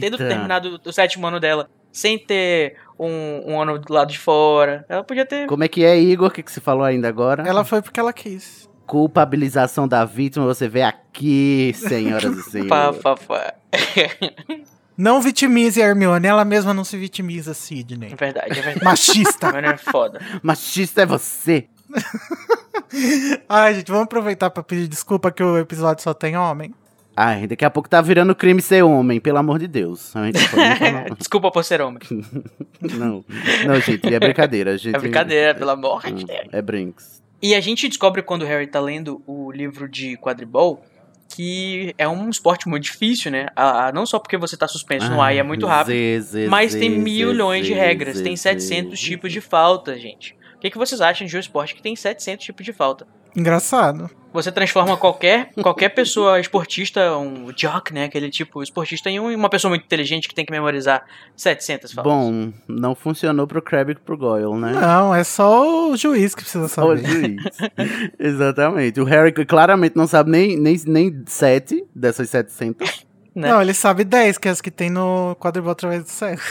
[0.00, 4.84] tendo terminado o sétimo ano dela, sem ter um, um ano do lado de fora.
[4.88, 5.46] Ela podia ter.
[5.46, 6.28] Como é que é, Igor?
[6.28, 7.46] O que, que você falou ainda agora?
[7.46, 8.68] Ela foi porque ela quis.
[8.86, 12.68] Culpabilização da vítima, você vê aqui, senhoras e senhores.
[12.68, 13.54] Pá, pá, pá.
[14.96, 18.12] Não vitimize a Hermione, ela mesma não se vitimiza, Sidney.
[18.12, 18.82] É verdade, é verdade.
[18.82, 19.52] Machista.
[19.52, 20.20] Mano, é foda.
[20.42, 21.66] Machista é você.
[23.46, 26.74] Ai, gente, vamos aproveitar pra pedir desculpa que o episódio só tem homem.
[27.16, 30.12] Ai, daqui a pouco tá virando crime ser homem, pelo amor de Deus.
[31.18, 32.00] Desculpa por ser homem.
[32.80, 33.24] não,
[33.66, 34.76] não, gente, é brincadeira.
[34.76, 36.48] Gente, É brincadeira, pelo amor de Hum, Deus.
[36.52, 37.22] É brinks.
[37.42, 40.82] E a gente descobre quando o Harry tá lendo o livro de quadribol
[41.34, 43.48] que é um esporte muito difícil, né?
[43.56, 46.46] A- a- não só porque você tá suspenso no ar e é muito rápido, Zê,
[46.48, 48.42] mas zê, tem zê, milhões de regras, tem zê.
[48.60, 50.36] 700 tipos de falta, gente.
[50.54, 53.06] O que, que vocês acham de um esporte que tem 700 tipos de falta?
[53.36, 54.08] Engraçado.
[54.32, 58.04] Você transforma qualquer, qualquer pessoa esportista, um jock, né?
[58.04, 62.12] Aquele tipo esportista, em um- uma pessoa muito inteligente que tem que memorizar 700 faltas.
[62.12, 64.72] Bom, não funcionou pro Crabbe e pro Goyle, né?
[64.72, 67.08] Não, é só o juiz que precisa Só o saber.
[67.08, 67.42] juiz.
[68.18, 69.00] Exatamente.
[69.00, 73.06] O Harry claramente não sabe nem, nem, nem sete dessas 700.
[73.34, 73.48] né?
[73.50, 76.42] Não, ele sabe 10, que é as que tem no quadribol através do cego.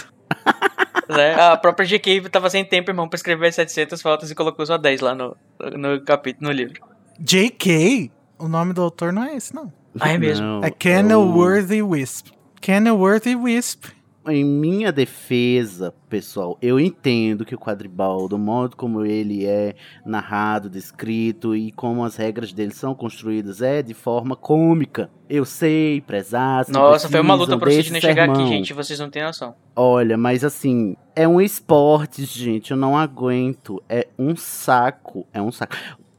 [1.09, 1.35] Né?
[1.35, 5.01] A própria GK tava sem tempo, irmão, pra escrever 700 faltas e colocou só 10
[5.01, 5.35] lá no,
[5.77, 6.81] no capítulo, no livro.
[7.19, 9.71] J.K., o nome do autor não é esse, não.
[9.99, 10.45] Ah, é mesmo?
[10.45, 12.27] Não, É o- Kenilworthy Wisp.
[12.59, 13.85] Kenilworthy Wisp.
[14.27, 20.67] Em minha defesa, pessoal, eu entendo que o quadribol, do modo como ele é narrado,
[20.67, 25.11] descrito e como as regras dele são construídas, é de forma cômica.
[25.29, 26.67] Eu sei, prezados.
[26.67, 28.73] que Nossa, foi uma luta pro Sidney chegar aqui, gente.
[28.73, 29.55] Vocês não têm noção.
[29.75, 32.71] Olha, mas assim, é um esporte, gente.
[32.71, 33.81] Eu não aguento.
[33.87, 35.27] É um saco.
[35.31, 35.75] É um saco.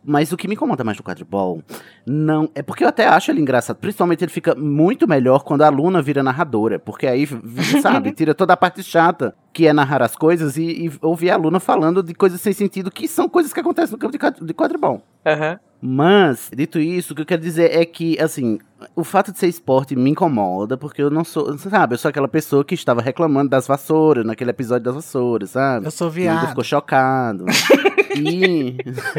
[0.07, 1.63] Mas o que me incomoda mais do quadribol
[2.07, 3.77] não é porque eu até acho ele engraçado.
[3.79, 6.79] Principalmente ele fica muito melhor quando a Luna vira narradora.
[6.79, 7.27] Porque aí,
[7.83, 11.37] sabe, tira toda a parte chata que é narrar as coisas e, e ouvir a
[11.37, 14.55] Luna falando de coisas sem sentido que são coisas que acontecem no campo de de
[14.55, 15.03] quadribol.
[15.25, 15.59] Aham.
[15.81, 18.59] Mas, dito isso, o que eu quero dizer é que, assim,
[18.95, 22.29] o fato de ser esporte me incomoda, porque eu não sou, sabe, eu sou aquela
[22.29, 25.87] pessoa que estava reclamando das vassouras, naquele episódio das vassouras, sabe?
[25.87, 26.49] Eu sou viado.
[26.49, 27.45] ficou chocado.
[28.17, 28.77] e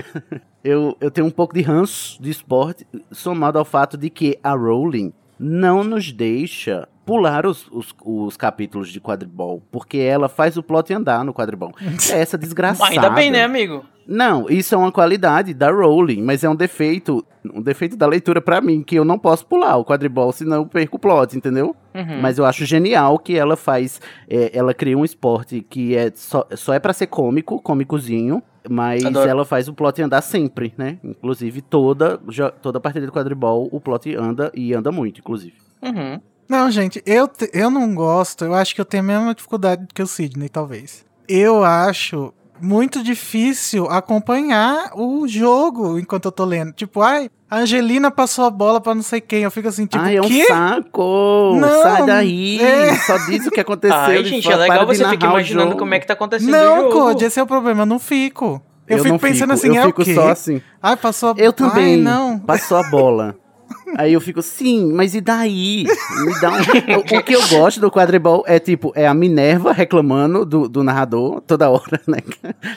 [0.63, 4.53] eu, eu tenho um pouco de ranço de esporte, somado ao fato de que a
[4.53, 10.61] Rowling não nos deixa pular os, os, os capítulos de quadribol, porque ela faz o
[10.61, 11.71] plot andar no quadribol.
[12.11, 12.91] É essa desgraçada.
[12.91, 13.83] Ainda bem, né, amigo?
[14.05, 18.41] Não, isso é uma qualidade da Rowling, mas é um defeito, um defeito da leitura
[18.41, 21.75] pra mim, que eu não posso pular o quadribol, senão eu perco o plot, entendeu?
[21.95, 22.21] Uhum.
[22.21, 26.45] Mas eu acho genial que ela faz, é, ela cria um esporte que é só,
[26.55, 29.29] só é pra ser cômico, cômicozinho, mas Adoro.
[29.29, 30.97] ela faz o plot andar sempre, né?
[31.03, 35.55] Inclusive toda, já- toda partida de quadribol o plot anda e anda muito, inclusive.
[35.81, 36.19] Uhum.
[36.49, 38.45] Não, gente, eu, te- eu não gosto.
[38.45, 41.05] Eu acho que eu tenho a mesma dificuldade que o Sidney, talvez.
[41.27, 46.71] Eu acho muito difícil acompanhar o jogo enquanto eu tô lendo.
[46.71, 49.43] Tipo, ai, a Angelina passou a bola pra não sei quem.
[49.43, 50.45] Eu fico assim, tipo, Ai, é um quê?
[50.45, 51.55] saco!
[51.59, 52.59] Não, Sai daí!
[52.61, 52.95] é.
[52.95, 53.95] Só diz o que aconteceu.
[53.95, 56.89] Ai, gente, é legal para você ficar imaginando como é que tá acontecendo o Não.
[56.91, 58.61] Code, esse é o problema, eu não fico.
[58.87, 60.15] Eu, fico não pensando fico, assim, eu é fico o quê?
[60.15, 60.61] só assim.
[60.81, 61.95] Ai, passou a Eu também.
[61.95, 62.39] Ai, não.
[62.39, 63.35] Passou a bola.
[63.95, 65.85] Aí eu fico, sim, mas e daí?
[66.25, 66.99] Me dá um...
[67.17, 71.41] o, que eu gosto do quadribol é tipo, é a Minerva reclamando do, do narrador
[71.41, 72.17] toda hora, né?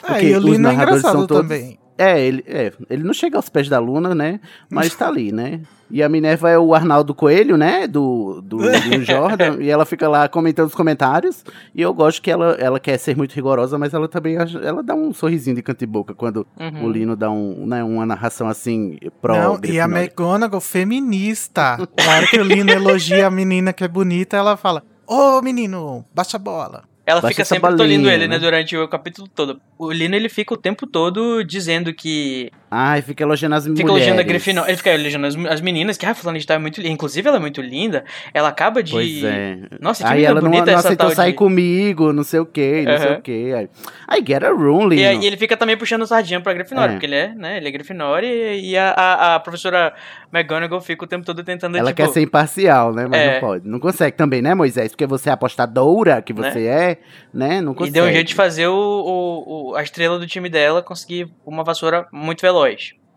[0.03, 1.77] Ah, e o os Lino é narradores engraçado são todos- também.
[2.01, 4.39] É ele, é, ele não chega aos pés da Luna, né?
[4.69, 5.61] Mas tá ali, né?
[5.93, 7.85] E a Minerva é o Arnaldo Coelho, né?
[7.85, 9.57] Do, do, do Jordan.
[9.61, 11.43] e ela fica lá comentando os comentários.
[11.75, 14.95] E eu gosto que ela, ela quer ser muito rigorosa, mas ela também ela dá
[14.95, 16.85] um sorrisinho de canto e boca quando Uhum.
[16.85, 19.85] o Lino dá um, né, uma narração assim, pró Não, e a.
[19.85, 21.77] McGonagall feminista.
[21.97, 26.37] Claro que o Lino elogia a menina que é bonita, ela fala: Ô menino, baixa
[26.37, 26.83] a bola.
[27.11, 28.39] Ela Baixa fica sempre tolindo bolinha, ele, né, né?
[28.39, 29.61] durante o capítulo todo.
[29.77, 32.51] O Lino, ele fica o tempo todo dizendo que...
[32.73, 33.97] Ai, fica elogiando as Fica mulheres.
[33.97, 34.69] elogiando a Grifinória.
[34.69, 36.93] Ele fica elogiando as, as meninas, que, ah, fulano de tal é muito linda.
[36.93, 38.05] Inclusive, ela é muito linda.
[38.33, 38.93] Ela acaba de...
[38.93, 39.57] Pois é.
[39.81, 41.37] Nossa, que Aí ela não, bonita não essa sair de...
[41.37, 43.53] comigo, não sei o que, não sei o que.
[43.53, 43.69] Aí,
[44.07, 45.01] aí get a room, Lino.
[45.01, 46.95] E, aí ele fica também puxando sardinha pra Grifinória, É.
[46.95, 49.93] porque ele é, né, ele é Grifinória e, e a, a, a professora
[50.33, 51.97] McGonagall fica o tempo todo tentando, Ela tipo...
[52.07, 53.05] quer ser imparcial, né?
[53.05, 53.33] Mas É.
[53.33, 53.67] não pode.
[53.67, 54.91] Não consegue também, né, Moisés?
[54.93, 56.97] Porque você é apostadora que você é,
[57.33, 57.59] né?
[57.59, 57.93] Não E consegue.
[57.93, 61.65] deu um jeito de fazer o, o- o- a estrela do time dela conseguir uma
[61.65, 62.60] vassoura muito veloz.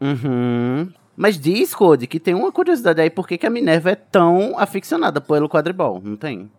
[0.00, 0.88] Uhum.
[1.16, 3.08] Mas diz, Code, que tem uma curiosidade aí.
[3.10, 6.00] Por que, que a Minerva é tão aficionada pelo quadribol?
[6.02, 6.50] Não tem?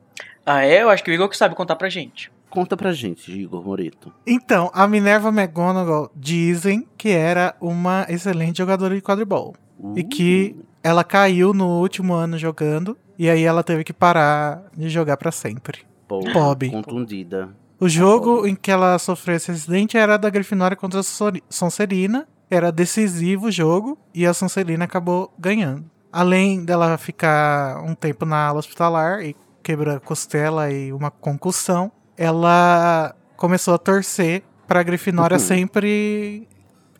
[0.46, 0.82] Ah, é?
[0.84, 2.32] Eu acho que o Igor que sabe contar pra gente.
[2.50, 4.14] Conta pra gente, Igor Morito.
[4.26, 9.56] Então, a Minerva McGonagall dizem que era uma excelente jogadora de quadribol.
[9.96, 10.08] E Uh.
[10.08, 12.98] que ela caiu no último ano jogando.
[13.20, 15.80] E aí ela teve que parar de jogar pra sempre.
[16.08, 16.70] Pô, Bob.
[16.70, 17.50] Contundida.
[17.78, 21.04] O jogo em que ela sofreu esse acidente era da Grifinória contra a
[21.50, 22.26] Sonserina.
[22.50, 25.86] Era decisivo o jogo e a Sonserina acabou ganhando.
[26.12, 33.16] Além dela ficar um tempo na ala hospitalar e quebrar costela e uma concussão, ela
[33.36, 35.40] começou a torcer pra Grifinória Uhum.
[35.44, 36.48] sempre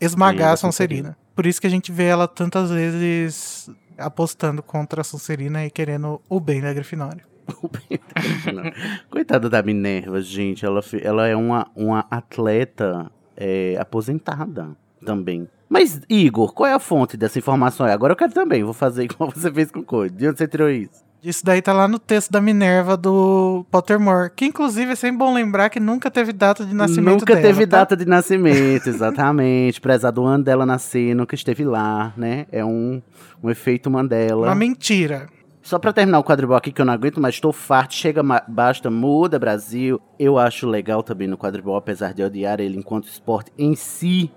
[0.02, 0.58] esmagar Sim, a a.
[0.58, 1.18] Sonserina.
[1.36, 6.22] Por isso que a gente vê ela tantas vezes apostando contra a Sonserina e querendo
[6.28, 7.24] o bem da Grifinória.
[9.10, 10.66] Coitada da Minerva, gente.
[10.66, 15.48] Ela, ela é uma, uma atleta é, aposentada também.
[15.68, 17.86] Mas, Igor, qual é a fonte dessa informação?
[17.86, 20.16] Agora eu quero também, vou fazer igual você fez com o Code.
[20.16, 21.04] De onde você tirou isso?
[21.24, 24.30] Isso daí tá lá no texto da Minerva do Pottermore.
[24.36, 27.40] Que inclusive é sempre bom lembrar que nunca teve data de nascimento nunca dela.
[27.40, 27.78] Nunca teve tá?
[27.80, 29.80] data de nascimento, exatamente.
[29.84, 32.46] Apesar do ano dela nascer, nunca esteve lá, né?
[32.52, 33.02] É um,
[33.42, 34.46] um efeito Mandela.
[34.46, 35.28] Uma mentira.
[35.64, 38.92] Só pra terminar o quadribol aqui, que eu não aguento mais, estou farto, chega, basta,
[38.92, 40.00] muda, Brasil.
[40.20, 44.32] Eu acho legal também no quadribol, apesar de odiar ele enquanto esporte em si,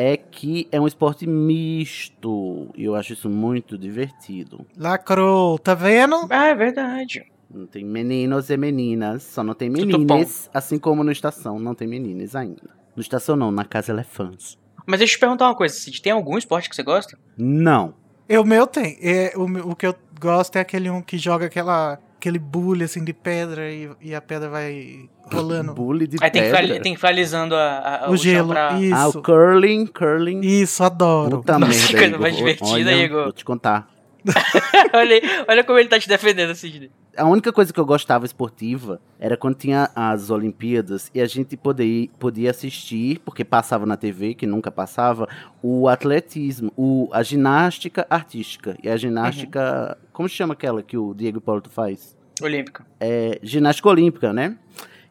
[0.00, 2.70] é que é um esporte misto.
[2.74, 4.66] E eu acho isso muito divertido.
[4.74, 6.26] Lacrou, tá vendo?
[6.30, 7.30] Ah, é verdade.
[7.52, 11.86] Não tem meninos e meninas, só não tem meninas, assim como no Estação, não tem
[11.86, 12.70] meninas ainda.
[12.96, 14.56] No Estação não, na Casa Elefantes.
[14.86, 17.18] Mas deixa eu te perguntar uma coisa, Cid, tem algum esporte que você gosta?
[17.36, 17.92] Não.
[18.26, 18.96] Eu, o meu tem.
[19.02, 23.02] É, o, o que eu gosto é aquele um que joga aquela aquele bully assim
[23.02, 25.72] de pedra e, e a pedra vai rolando.
[25.72, 26.58] bully de Aí pedra?
[26.58, 28.78] tem que, tem que ficar alisando a, a, o, o gelo, pra...
[28.78, 28.94] isso.
[28.94, 30.40] Ah, o curling, curling.
[30.42, 31.38] Isso, adoro.
[31.38, 32.20] Puta Nossa, merda, que coisa Igor.
[32.20, 33.22] mais divertida, olha, Igor.
[33.24, 33.88] Vou te contar.
[34.92, 36.90] olha, olha como ele tá te defendendo, Sidney.
[37.20, 41.54] A única coisa que eu gostava esportiva era quando tinha as Olimpíadas e a gente
[41.54, 45.28] podia, podia assistir, porque passava na TV, que nunca passava,
[45.62, 48.74] o atletismo, o, a ginástica artística.
[48.82, 49.98] E a ginástica.
[50.00, 50.06] Uhum.
[50.14, 52.16] Como se chama aquela que o Diego Paulo faz?
[52.40, 52.86] Olímpica.
[52.98, 54.56] É, ginástica olímpica, né?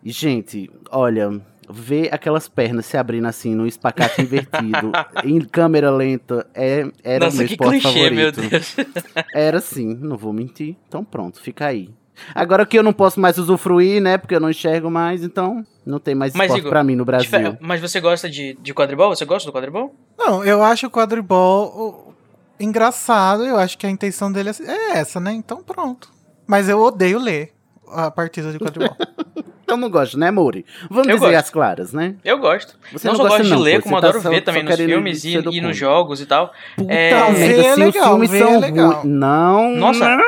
[0.03, 4.91] E, gente, olha, ver aquelas pernas se abrindo assim no espacate invertido,
[5.23, 8.41] em câmera lenta, é, era Nossa, o meu esporte clichê, favorito.
[9.31, 10.75] Era sim, não vou mentir.
[10.87, 11.98] Então pronto, fica aí.
[12.36, 14.17] Agora que eu não posso mais usufruir, né?
[14.17, 17.05] Porque eu não enxergo mais, então não tem mais Mas, esporte Igor, pra mim no
[17.05, 17.58] Brasil.
[17.60, 19.15] Mas você gosta de, de quadribol?
[19.15, 19.93] Você gosta do quadribol?
[20.17, 22.13] Não, eu acho o quadribol
[22.60, 23.45] engraçado.
[23.45, 25.32] Eu acho que a intenção dele é é essa, né?
[25.32, 26.10] Então pronto.
[26.47, 27.53] Mas eu odeio ler
[27.91, 28.95] a partida de quadribol.
[29.69, 30.65] Então não gosto, né, Muri?
[30.89, 31.39] Vamos Eu dizer gosto.
[31.45, 32.15] as claras, né?
[32.25, 32.75] Eu gosto.
[32.91, 34.38] Você não não só gosta gosto não, de ler, pô, como tá adoro só- ver
[34.39, 36.51] só também nos querendo filmes e, e nos jogos e tal.
[36.75, 39.05] Puta É, ver merda, é legal, os filmes ver é são legal.
[39.05, 39.75] Não.
[39.75, 40.23] Nossa, não.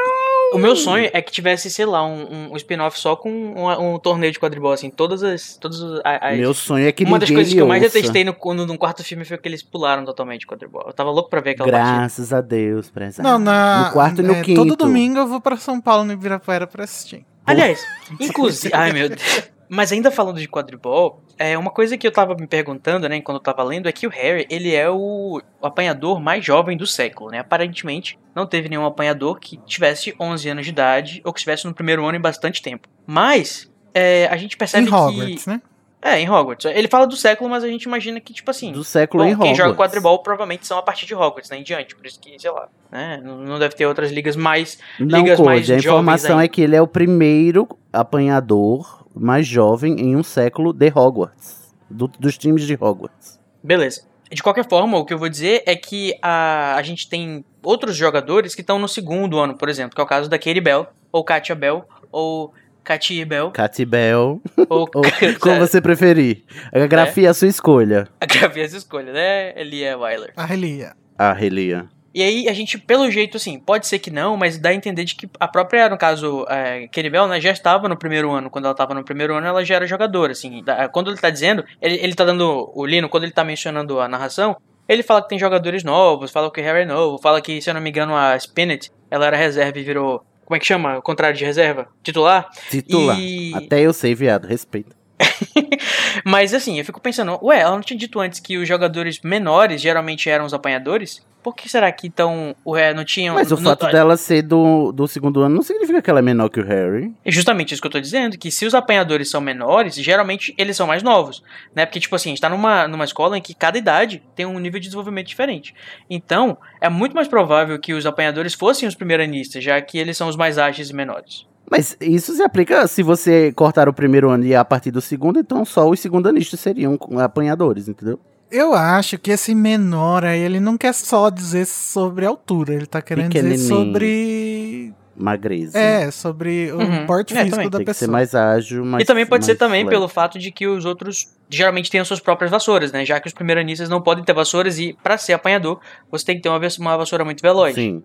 [0.54, 3.98] O meu sonho é que tivesse, sei lá, um, um spin-off só com um, um
[3.98, 5.56] torneio de quadribol, assim, todas as.
[5.58, 7.94] Todas as, as- Meu sonho é que Uma das coisas que eu mais ouça.
[7.96, 10.84] detestei no, no, no quarto filme foi que eles pularam totalmente de quadribol.
[10.88, 11.98] Eu tava louco pra ver aquela partida.
[11.98, 13.28] Graças a Deus, prezado.
[13.28, 14.62] Não, na, No quarto e no é, quinto.
[14.62, 17.26] Todo domingo eu vou pra São Paulo no Ibirapuera pra assistir.
[17.46, 17.80] Aliás,
[18.20, 18.72] inclusive.
[18.76, 19.51] ai, meu Deus.
[19.74, 23.38] Mas ainda falando de quadribol, é uma coisa que eu tava me perguntando, né, quando
[23.38, 27.32] eu tava lendo, é que o Harry, ele é o, apanhador mais jovem do século,
[27.32, 27.40] né?
[27.40, 31.74] Aparentemente, não teve nenhum apanhador que tivesse 11 anos de idade ou que estivesse no
[31.74, 32.90] primeiro ano em bastante tempo.
[33.08, 35.50] Mas, é, a gente percebe em Hogwarts, que...
[35.50, 35.62] né?
[36.04, 36.66] É, em Hogwarts.
[36.66, 38.72] Ele fala do século, mas a gente imagina que, tipo assim...
[38.72, 39.58] Do século Bom, em quem Hogwarts.
[39.58, 41.96] joga quadribol provavelmente são a partir de Hogwarts, né, em diante.
[41.96, 45.70] Por isso que, sei lá, né, não deve ter outras ligas mais Não, ligas mais
[45.70, 50.92] a informação é que ele é o primeiro apanhador mais jovem em um século de
[50.94, 51.62] Hogwarts.
[51.90, 53.38] do- dos times de Hogwarts.
[53.62, 54.04] Beleza.
[54.32, 57.98] De qualquer forma, o que eu vou dizer é que a, a gente tem outros
[57.98, 60.88] jogadores que estão no segundo ano, por exemplo, que é o caso da Katie Bell,
[61.12, 65.04] ou Katia Bell, ou Katia Bell, Katy Bell, ou, ou
[65.40, 66.44] como você preferir.
[66.74, 68.08] A grafia é a sua escolha.
[68.20, 69.54] a Gavi essa escolha, né?
[69.60, 70.34] Elia Weiler.
[70.36, 70.94] A Relia.
[71.18, 71.88] A Relia.
[72.14, 75.06] E aí a gente, pelo jeito, assim, pode ser que não, mas dá a entender
[75.06, 78.50] de que a própria, no caso, é, Katie Bell, né, já estava no primeiro ano.
[78.50, 80.62] Quando ela estava no primeiro ano, ela já era jogadora, assim.
[80.62, 84.02] Da- Quando ele tá dizendo, ele, ele tá dando, o Lino, quando ele tá mencionando
[84.02, 84.58] a narração,
[84.90, 87.70] ele fala que tem jogadores novos, fala que o Harry é novo, fala que, se
[87.70, 90.98] eu não me engano, a Spinnet, ela era reserva e virou, como é que chama?
[90.98, 91.88] O contrário de reserva?
[92.04, 92.50] Titular?
[92.70, 93.18] Titular.
[93.18, 94.44] E- Até eu sei, viado.
[94.48, 94.94] Respeito.
[96.26, 99.82] Mas assim, eu fico pensando, ué, ela não tinha dito antes que os jogadores menores
[99.82, 101.26] geralmente eram os apanhadores?
[101.44, 103.34] Por que será que então o Harry não tinha...
[103.34, 106.22] Mas o não- fato dela ser do, do segundo ano não significa que ela é
[106.22, 107.12] menor que o Harry.
[107.26, 110.78] É justamente isso que eu tô dizendo, que se os apanhadores são menores, geralmente eles
[110.78, 111.42] são mais novos,
[111.74, 111.84] né?
[111.86, 114.60] Porque, tipo assim, a gente tá numa, numa escola em que cada idade tem um
[114.60, 115.74] nível de desenvolvimento diferente.
[116.08, 120.28] Então, é muito mais provável que os apanhadores fossem os primeiranistas, já que eles são
[120.28, 121.48] os mais ágeis e menores.
[121.72, 125.00] Mas isso se aplica se você cortar o primeiro ano e ir a partir do
[125.00, 128.20] segundo, então só os segundanistas seriam apanhadores, entendeu?
[128.52, 133.02] Eu acho que esse menor aí, ele não quer só dizer sobre altura, ele tá
[133.02, 134.94] querendo dizer sobre.
[135.16, 135.78] Magreza.
[135.78, 137.06] É, sobre o Uhum.
[137.06, 138.12] porte É, físico da Tem que ser pessoa.
[138.12, 139.90] mais ágil, mais e também pode ser também leve.
[139.96, 143.06] pelo fato de que os outros geralmente têm as suas próprias vassouras, né?
[143.06, 145.80] Já que os primeiranistas não podem ter vassouras e, pra ser apanhador,
[146.10, 147.76] você tem que ter uma, uma vassoura muito veloz.
[147.76, 148.02] Sim.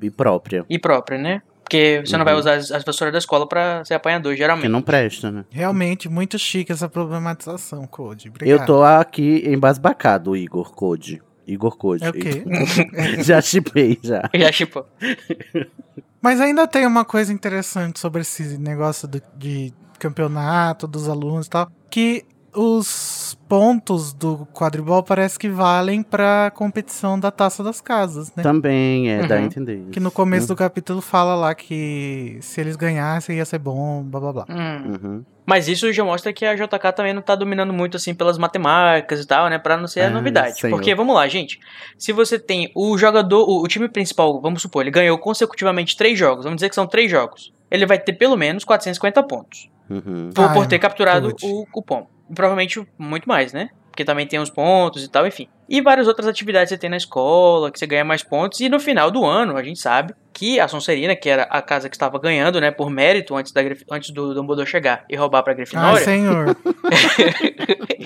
[0.00, 0.64] E própria.
[0.70, 1.42] E própria, né?
[1.68, 2.40] Porque você não vai Uhum.
[2.40, 4.68] usar as, as vassouras da escola pra ser apanhador, Que geralmente.
[4.68, 5.44] não presta, né?
[5.50, 8.30] Realmente, muito chique essa problematização, Code.
[8.30, 8.58] Obrigado.
[8.60, 11.20] Eu tô aqui embasbacado, Igor Code.
[11.46, 12.04] Igor Code.
[12.04, 12.42] É o quê?
[13.22, 14.22] já chipei, já.
[14.34, 14.84] Já, tipo,
[16.22, 21.50] Mas ainda tem uma coisa interessante sobre esse negócio do- de campeonato, dos alunos e
[21.50, 22.24] tal, que
[22.60, 28.42] os pontos do quadribol parece que valem pra competição da taça das casas, né?
[28.42, 29.44] Também, é, dá a Uhum.
[29.44, 29.90] entender isso.
[29.90, 34.20] Que no começo do capítulo fala lá que se eles ganhassem ia ser bom, blá
[34.20, 34.46] blá blá.
[34.50, 34.92] hum.
[35.02, 35.24] Uhum.
[35.46, 39.20] Mas isso já mostra que a JK também não tá dominando muito assim pelas matemáticas
[39.22, 39.58] e tal, né?
[39.58, 40.60] Pra não ser a Ah, novidade.
[40.60, 40.76] senhor.
[40.76, 41.58] Porque, vamos lá, gente.
[41.96, 46.18] Se você tem o jogador, o, o time principal, vamos supor, ele ganhou consecutivamente três
[46.18, 46.44] jogos.
[46.44, 47.50] Vamos dizer que são três jogos.
[47.70, 49.70] Ele vai ter pelo menos 450 pontos.
[49.88, 50.28] Uhum.
[50.34, 52.06] Por, Ah, por é, ter capturado o cupom.
[52.34, 53.70] Provavelmente muito mais, né?
[53.90, 55.48] Porque também tem os pontos e tal, enfim.
[55.68, 58.60] E várias outras atividades que você tem na escola, que você ganha mais pontos.
[58.60, 61.88] E no final do ano, a gente sabe que a Sonserina, que era a casa
[61.88, 63.60] que estava ganhando, né, por mérito antes, da,
[63.90, 66.56] antes do Dumbledore chegar e roubar pra Grifinória, senhor.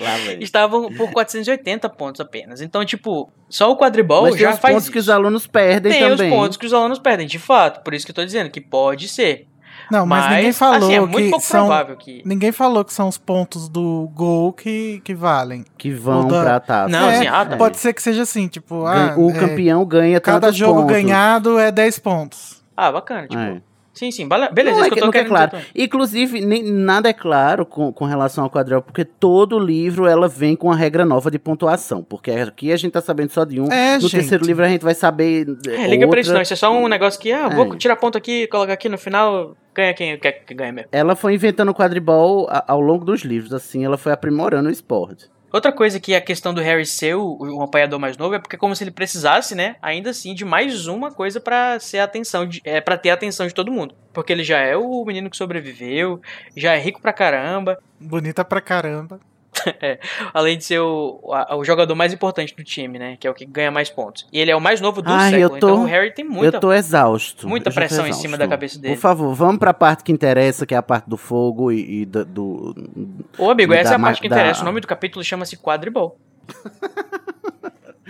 [0.01, 0.41] Lá vem.
[0.43, 2.59] estavam por 480 pontos apenas.
[2.59, 4.91] Então, tipo, só o quadribol Mas tem já os faz pontos isso.
[4.91, 6.31] que os alunos perdem tem também.
[6.31, 7.83] os pontos que os alunos perdem, de fato.
[7.83, 9.47] Por isso que eu tô dizendo que pode ser.
[9.91, 11.65] Não, mas, Mas, ninguém falou assim, é muito que pouco são.
[11.67, 12.21] provável que...
[12.25, 15.65] Ninguém falou que são os pontos do gol que, que valem.
[15.77, 16.89] Que vão da- pra taça.
[16.89, 17.57] Não, É, assim, ah, tá.
[17.57, 20.93] Pode ser que seja assim, tipo, ah, o é, campeão ganha cada jogo pontos.
[20.95, 22.63] ganhado é 10 pontos.
[22.75, 23.37] Ah, bacana, tipo...
[23.41, 23.61] É.
[23.93, 25.51] Sim, sim, beleza, Não, isso é que que eu tô não é querendo claro.
[25.51, 25.67] dizer.
[25.75, 30.55] Inclusive, nem, nada é claro com, com relação ao quadril, porque todo livro ela vem
[30.55, 32.01] com uma regra nova de pontuação.
[32.03, 33.71] Porque aqui a gente tá sabendo só de um.
[33.71, 34.11] É, no gente.
[34.13, 35.45] terceiro livro a gente vai saber.
[35.67, 36.41] É, liga pra isso não, outra.
[36.41, 37.77] isso é só um negócio que, ah, vou É.
[37.77, 40.89] tirar ponto aqui, colocar aqui no final, ganha quem quer que ganha mesmo.
[40.91, 45.31] Ela foi inventando o quadribol ao longo dos livros, assim, ela foi aprimorando o esporte.
[45.51, 48.55] Outra coisa que a questão do Harry ser o, um apoiador mais novo é porque
[48.55, 52.05] é como se ele precisasse, né, ainda assim, de mais uma coisa pra ser a
[52.05, 53.93] atenção, de, é, para ter a atenção de todo mundo.
[54.11, 56.19] Porque ele já é o menino que sobreviveu,
[56.57, 59.19] já é rico pra caramba, Bonita pra caramba.
[60.33, 63.33] além de ser o, a- o jogador mais importante do time, né, que é o
[63.33, 64.27] que ganha mais pontos.
[64.31, 66.25] E ele é o mais novo do Ai, século, eu tô- então o Harry tem
[66.25, 66.57] muita...
[66.57, 67.47] eu tô exausto.
[67.47, 68.21] muita tô pressão em exausto.
[68.21, 68.95] cima da cabeça dele.
[68.95, 72.05] Por favor, vamos pra parte que interessa, que é a parte do fogo e, e
[72.05, 72.73] da- do.
[73.37, 74.61] Ô, amigo, essa é a parte que interessa.
[74.61, 76.17] O nome do capítulo chama-se Quadribol.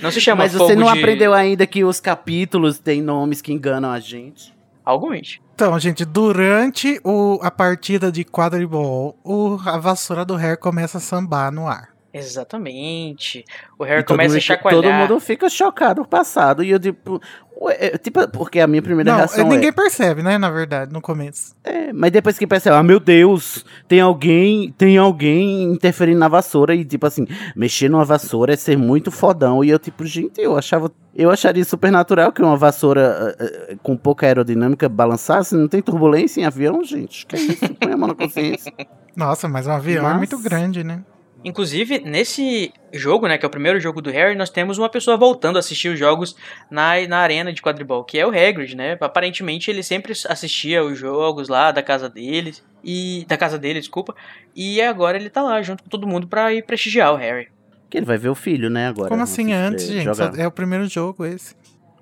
[0.02, 1.00] Não se chama Mas você não de...
[1.00, 4.54] aprendeu ainda que os capítulos têm nomes que enganam a gente?
[4.84, 5.40] Alguns.
[5.56, 11.02] Então, gente, durante o, a partida de quadribol, o, a vassoura do Harry começa a
[11.02, 11.93] sambar no ar.
[12.14, 13.44] Exatamente.
[13.78, 14.82] O Harry E começa a chacoalhar.
[14.82, 16.64] Todo mundo fica chocado com o passado.
[16.64, 17.20] E eu, tipo.
[17.60, 20.94] ué, é, tipo, porque a minha primeira Não, reação ninguém é, percebe, né, na verdade,
[20.94, 21.56] no começo.
[21.64, 21.92] é.
[21.92, 26.76] Mas depois que percebe, ah, meu Deus, tem alguém, tem alguém interferindo na vassoura.
[26.76, 29.64] E, tipo assim, mexer numa vassoura é ser muito fodão.
[29.64, 30.92] E eu, tipo, gente, eu achava.
[31.16, 35.56] Eu acharia super natural que uma vassoura eh, eh, com pouca aerodinâmica balançasse.
[35.56, 37.26] Não tem turbulência em avião, gente.
[37.26, 37.74] Que é isso?
[37.76, 38.74] Põe a mão na consciência.
[39.16, 41.04] Nossa, mas o avião é muito grande, né?
[41.44, 45.18] Inclusive, nesse jogo, né, que é o primeiro jogo do Harry, nós temos uma pessoa
[45.18, 46.36] voltando a assistir os jogos
[46.72, 48.98] na, na arena de quadribol, que é o Hagrid, né?
[49.02, 54.16] Aparentemente ele sempre assistia os jogos lá da casa deles e da casa dele, desculpa.
[54.56, 57.50] E agora ele tá lá junto com todo mundo pra ir prestigiar o Harry.
[57.90, 59.10] Que ele vai ver o filho, né, agora.
[59.10, 60.04] Como Vamos assim antes, gente?
[60.04, 60.40] jogar.
[60.40, 61.56] É o primeiro jogo esse.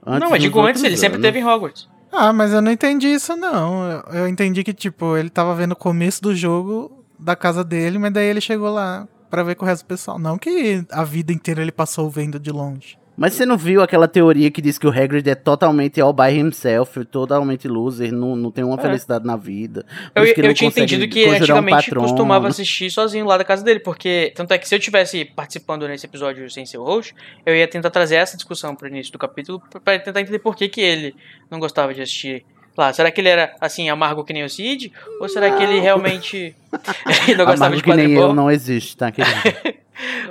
[0.05, 1.89] Antes não, mas dos digo antes, ele sempre teve em Hogwarts.
[2.11, 3.89] Ah, mas eu não entendi isso, não.
[3.89, 7.97] Eu, eu entendi que, tipo, ele tava vendo o começo do jogo da casa dele,
[7.97, 10.19] mas daí ele chegou lá pra ver com o resto do pessoal.
[10.19, 12.99] Não que a vida inteira ele passou vendo de longe.
[13.17, 16.29] Mas você não viu aquela teoria que diz que o Hagrid é totalmente all by
[16.31, 18.81] himself, totalmente loser, não, não tem uma É.
[18.81, 19.85] felicidade na vida.
[20.15, 22.07] Eu, eu tinha entendido que um antigamente patrono.
[22.07, 25.87] costumava assistir sozinho lá da casa dele, porque tanto é que se eu tivesse participando
[25.87, 27.13] nesse episódio sem ser o host,
[27.45, 30.55] eu ia tentar trazer essa discussão pro início do capítulo pra- pra tentar entender por
[30.55, 31.13] que, que ele
[31.49, 32.43] não gostava de assistir
[32.77, 32.93] lá.
[32.93, 34.91] Será que ele era assim amargo que nem o Cid?
[35.19, 36.55] Ou será que ele realmente
[37.37, 39.11] não gostava Amargo de que nem eu não existe, tá?
[39.11, 39.35] querido?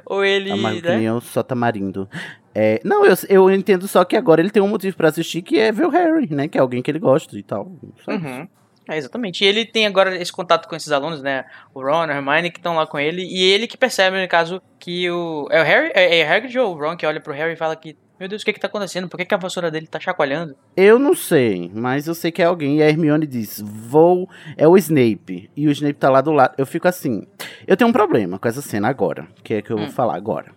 [0.04, 0.96] Ou ele, Amargo que né?
[0.96, 2.08] nem eu só tá marindo.
[2.54, 5.58] É, não, eu, eu entendo só que agora ele tem um motivo pra assistir, que
[5.58, 6.48] é ver o Harry, né?
[6.48, 7.70] Que é alguém que ele gosta e tal.
[8.08, 8.48] Uhum.
[8.88, 9.44] É, exatamente.
[9.44, 11.44] E ele tem agora esse contato com esses alunos, né?
[11.72, 13.22] O Ron, a Hermione, que estão lá com ele.
[13.22, 15.46] E ele que percebe, no caso, que o.
[15.50, 15.92] É o Harry?
[15.94, 17.96] É, é Hagrid ou o Ron que olha pro Harry e fala que.
[18.20, 19.08] Meu Deus, o que que tá acontecendo?
[19.08, 20.54] Por que, que a vassoura dele tá chacoalhando?
[20.76, 22.76] Eu não sei, mas eu sei que é alguém.
[22.76, 24.28] E a Hermione diz: Vou.
[24.58, 25.50] É o Snape.
[25.56, 26.54] E o Snape tá lá do lado.
[26.58, 27.22] Eu fico assim.
[27.66, 29.26] Eu tenho um problema com essa cena agora.
[29.42, 29.90] Que é que eu vou Hum.
[29.90, 30.52] falar agora.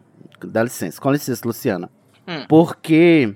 [0.46, 1.00] Dá licença.
[1.00, 1.90] Com licença, Luciana.
[2.28, 2.44] Hum.
[2.50, 3.34] Porque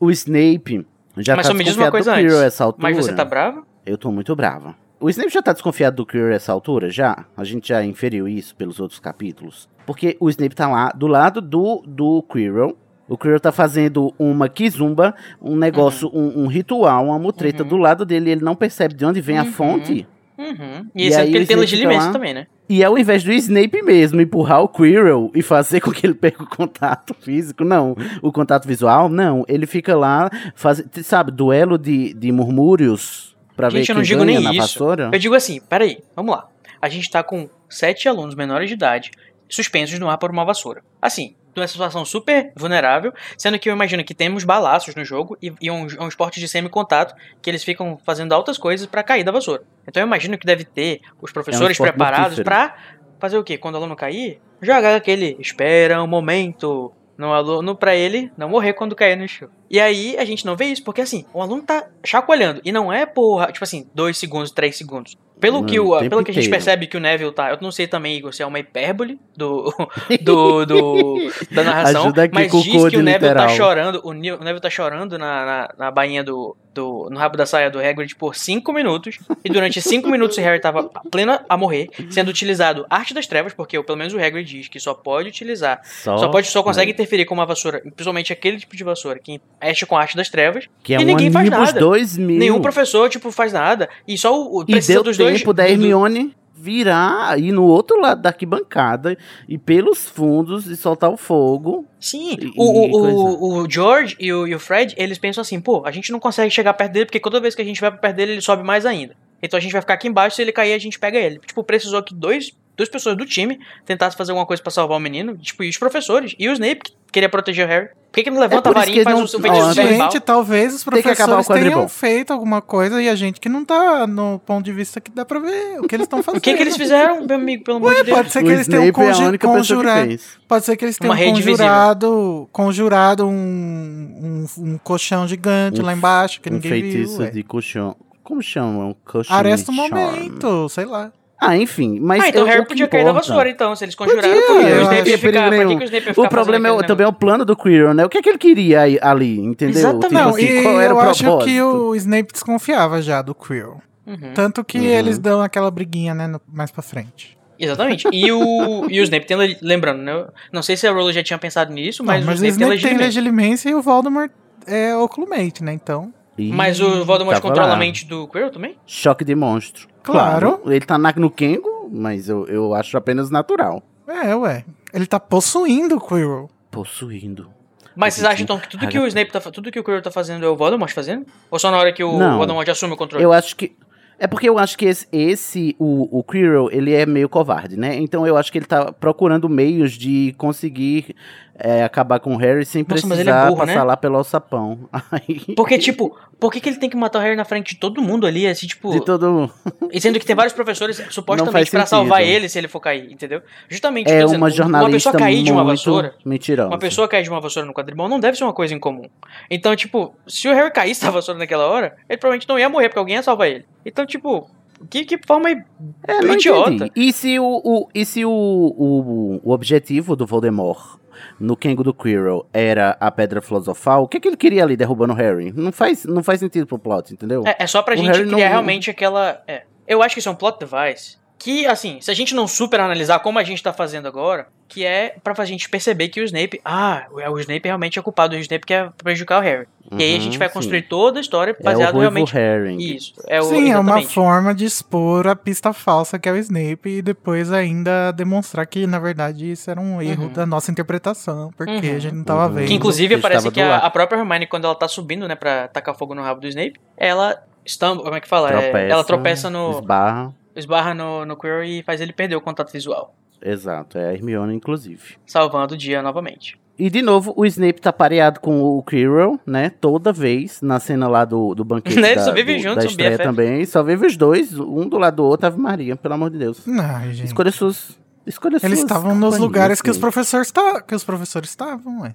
[0.00, 0.84] o Snape
[1.16, 2.46] já Mas tá só me diz uma desconfiado coisa do Quirrell antes.
[2.54, 2.82] essa altura.
[2.82, 3.64] Mas você tá bravo?
[3.86, 4.74] Eu tô muito brava.
[4.98, 7.26] O Snape já tá desconfiado do Quirrell essa altura, já?
[7.36, 9.68] A gente já inferiu isso pelos outros capítulos.
[9.86, 12.76] Porque o Snape tá lá do lado do, do Quirrell.
[13.08, 17.68] O Quirrell tá fazendo uma kizumba, um negócio, um, um ritual, uma mutreta Uhum.
[17.68, 18.30] do lado dele.
[18.30, 19.52] Ele não percebe de onde vem a Uhum.
[19.52, 20.06] fonte.
[20.36, 20.86] Uhum.
[20.94, 22.12] E E, sendo aí que o ele tem legilimento lá.
[22.12, 22.46] também, né?
[22.68, 26.42] E ao invés do Snape mesmo empurrar o Quirrell e fazer com que ele perca
[26.44, 32.12] o contato físico, não, o contato visual, não, ele fica lá, faz, sabe, duelo de,
[32.14, 34.60] de murmúrios pra ver Gente, eu quem não digo ganha nem na isso.
[34.60, 35.10] vassoura.
[35.12, 36.46] Eu digo assim, peraí, vamos lá.
[36.80, 39.10] A gente tá com sete alunos menores de idade
[39.48, 40.82] suspensos no ar por uma vassoura.
[41.02, 45.52] Assim, numa situação super vulnerável, sendo que eu imagino que temos balaços no jogo e,
[45.60, 49.32] e um, um esporte de semi-contato que eles ficam fazendo altas coisas pra cair da
[49.32, 49.62] vassoura.
[49.86, 52.44] Então eu imagino que deve ter os professores esporte preparados mortífero.
[52.44, 52.76] pra
[53.18, 53.58] fazer o quê?
[53.58, 58.74] Quando o aluno cair, jogar aquele espera um momento no aluno pra ele não morrer
[58.74, 59.48] quando cair no chão.
[59.70, 62.60] E aí a gente não vê isso, porque assim, o aluno tá chacoalhando.
[62.64, 65.16] E não é por, tipo assim, dois segundos, três segundos.
[65.40, 67.50] Pelo que, o, pelo que a gente percebe que o Neville tá.
[67.50, 69.72] Eu não sei também, Igor, se é uma hipérbole do,
[70.20, 72.12] do, do- da narração.
[72.32, 73.48] Mas diz que o Neville tá literal.
[73.50, 74.00] chorando.
[74.02, 77.08] O, Neville tá chorando na, na, na bainha do, do.
[77.08, 79.20] no rabo da saia do Hagrid por cinco minutos.
[79.44, 83.54] E durante cinco minutos o Harry tava pleno a morrer, sendo utilizado arte das trevas,
[83.54, 86.90] porque pelo menos o Hagrid diz que só pode utilizar Só, só, pode, só consegue
[86.90, 90.28] interferir com uma vassoura, principalmente aquele tipo de vassoura que mexe com a arte das
[90.28, 90.66] trevas.
[90.82, 91.78] que é e um ninguém faz nada.
[91.80, 92.38] 2000.
[92.38, 93.88] Nenhum professor, tipo, faz nada.
[94.06, 95.38] E só o, o E deu dos dois.
[95.38, 99.16] tempo da do- do- Hermione virar aí no outro lado da arquibancada
[99.48, 101.84] e pelos fundos e soltar o fogo.
[102.00, 105.60] Sim, E- o, o, e o, George e o, e o Fred, eles pensam assim,
[105.60, 107.90] pô, a gente não consegue chegar perto dele, porque toda vez que a gente vai
[107.90, 109.14] pra perto dele, ele sobe mais ainda.
[109.40, 111.38] Então a gente vai ficar aqui embaixo, se ele cair, a gente pega ele.
[111.46, 113.56] Tipo, precisou que dois, duas pessoas do time
[113.86, 116.80] tentassem fazer alguma coisa pra salvar o menino, tipo, e os professores, e o Snape,
[116.82, 117.88] que queria proteger o Harry.
[118.10, 119.74] Por que, que não levanta É a varinha e faz não- o seu feitiço?
[119.74, 124.06] Gente, talvez os professores o tenham feito alguma coisa e a gente que não tá
[124.06, 126.38] no ponto de vista que dá pra ver o que eles estão fazendo.
[126.38, 128.16] O que, que eles fizeram, meu amigo, pelo amor de Deus?
[128.16, 130.16] Pode ser que o eles tenham Snape é conju que conjurado.
[130.48, 136.40] Pode ser que eles tenham conjurado, conjurado um, um, um colchão gigante Um lá embaixo
[136.40, 137.26] que Um ninguém feitiço viu.
[137.26, 137.30] ué.
[137.30, 137.94] de colchão.
[138.24, 138.86] Como chama?
[138.86, 139.90] Um colchão Aresta um charm.
[139.94, 141.12] momento, sei lá.
[141.40, 142.00] Ah, enfim.
[142.00, 143.94] Mas Ah, então eu- o Harry o podia cair da importa- vassoura, então, se eles
[143.94, 144.28] conjuraram.
[144.28, 147.04] Podia, o Snape ia ficar, que, que o Snape ia ficar O problema é, também
[147.04, 148.04] é o plano do Quirrell, né?
[148.04, 149.78] O que é que ele queria ali, entendeu?
[149.78, 150.08] Exatamente.
[150.08, 153.34] Tipo Não, assim, e qual era eu o acho que o Snape desconfiava já do
[153.34, 153.80] Quirrell.
[154.06, 154.32] Uhum.
[154.34, 154.84] Tanto que Uhum.
[154.84, 157.36] eles dão aquela briguinha, né, no- mais pra frente.
[157.58, 158.08] Exatamente.
[158.12, 160.26] E o, e o Snape tem, le- lembrando, né?
[160.52, 162.66] Não sei se a Rowling já tinha pensado nisso, mas, Não, mas o Snape, tem
[162.66, 163.00] tem legilimento.
[163.04, 164.30] legilimência e o Voldemort
[164.66, 166.12] é oculumate, né, então...
[166.38, 168.76] Ih, Mas o Voldemort controla a mente do Quirrell também?
[168.86, 169.88] Choque de monstro.
[170.12, 170.60] Claro.
[170.66, 173.82] Ele tá na- no Kengo, mas eu, eu acho apenas natural.
[174.06, 174.64] É, ué.
[174.92, 176.48] Ele tá possuindo o Quirrell.
[176.70, 177.48] Possuindo.
[177.94, 180.02] Mas vocês acham então que tudo tinha- que o Snape tá tudo que o Quirrell
[180.02, 181.26] tá fazendo é o Voldemort fazendo?
[181.50, 182.38] Ou só na hora que o Não.
[182.38, 183.24] Voldemort assume o controle?
[183.24, 183.74] Eu acho que.
[184.20, 187.94] É porque eu acho que esse, esse o, o Quirrell, ele é meio covarde, né?
[187.96, 191.14] Então eu acho que ele tá procurando meios de conseguir
[191.58, 193.82] é, acabar com o Harry sem Nossa, mas precisar é burro, passar né?
[193.82, 194.88] lá pelo alçapão.
[195.10, 197.80] Aí, Porque, tipo, por que, que ele tem que matar o Harry na frente de
[197.80, 198.90] todo mundo ali, assim, tipo...
[198.92, 199.50] de todo
[199.92, 201.86] E sendo que tem vários professores supostamente sentido.
[201.86, 203.42] salvar ele se ele for cair, entendeu?
[203.68, 206.14] Justamente, É dizendo, uma jornalista uma pessoa cair de uma vassoura...
[206.24, 206.68] mentirosa.
[206.68, 209.08] Uma pessoa cair de uma vassoura no quadribol não deve ser uma coisa incomum.
[209.50, 212.88] Então, tipo, se o Harry caísse da vassoura naquela hora, ele provavelmente não ia morrer,
[212.88, 213.64] porque alguém ia salvar ele.
[213.84, 214.48] Então, tipo,
[214.88, 216.90] que, que forma É, idiota.
[216.94, 220.98] E se, o, o- e se o, o, o objetivo do Voldemort
[221.40, 225.12] no Kengo do Quirrell era a Pedra Filosofal, o que, que ele queria ali derrubando
[225.12, 225.52] o Harry?
[225.54, 227.42] Não faz, não faz sentido pro plot, entendeu?
[227.46, 229.42] É, é só pra O gente Harry criar não- realmente aquela.
[229.46, 229.62] É.
[229.86, 231.16] Eu acho que isso é um plot device.
[231.38, 234.84] Que, assim, se a gente não super analisar como a gente tá fazendo agora, que
[234.84, 236.60] é pra gente perceber que o Snape.
[236.64, 238.34] Ah, o Snape realmente é culpado.
[238.34, 239.66] O Snape quer prejudicar o Harry.
[239.92, 240.54] e aí a gente Uhum, vai sim.
[240.54, 242.34] construir toda a história É o baseado Ruivo realmente.
[242.34, 242.96] Harry.
[242.96, 243.14] Isso.
[243.28, 244.14] É o, Sim, é uma exatamente.
[244.14, 248.86] forma de expor a pista falsa que é o Snape e depois ainda demonstrar que,
[248.86, 250.32] na verdade, isso era um erro Uhum.
[250.32, 251.96] da nossa interpretação, porque Uhum.
[251.96, 252.52] a gente não tava Uhum.
[252.54, 252.66] vendo.
[252.66, 255.68] Que inclusive Ele parece que a, a própria Hermione, quando ela tá subindo, né, pra
[255.68, 258.50] tacar fogo no rabo do Snape, ela estampa, como é que fala?
[258.50, 259.70] É, Tropeça, ela tropeça no.
[259.70, 260.34] Esbarra.
[260.58, 263.14] Esbarra no, no Quirrell e faz ele perder o contato visual.
[263.40, 265.16] Exato, é a Hermione, inclusive.
[265.24, 266.58] Salvando o dia novamente.
[266.78, 269.70] E de novo, o Snape tá pareado com o Quirrell, né?
[269.80, 272.84] Toda vez, na cena lá do, do banquete Né, eles da, só vivem do- juntos,
[272.84, 273.22] da estreia BFF.
[273.24, 273.64] também.
[273.64, 276.62] Só vive os dois, um do lado do outro, Ave Maria, pelo amor de Deus.
[276.68, 277.26] Ai, gente.
[277.26, 277.98] Escolha suas...
[278.26, 282.14] Escolha Eles suas estavam nos lugares que os professores tá, que os professores estavam, ué.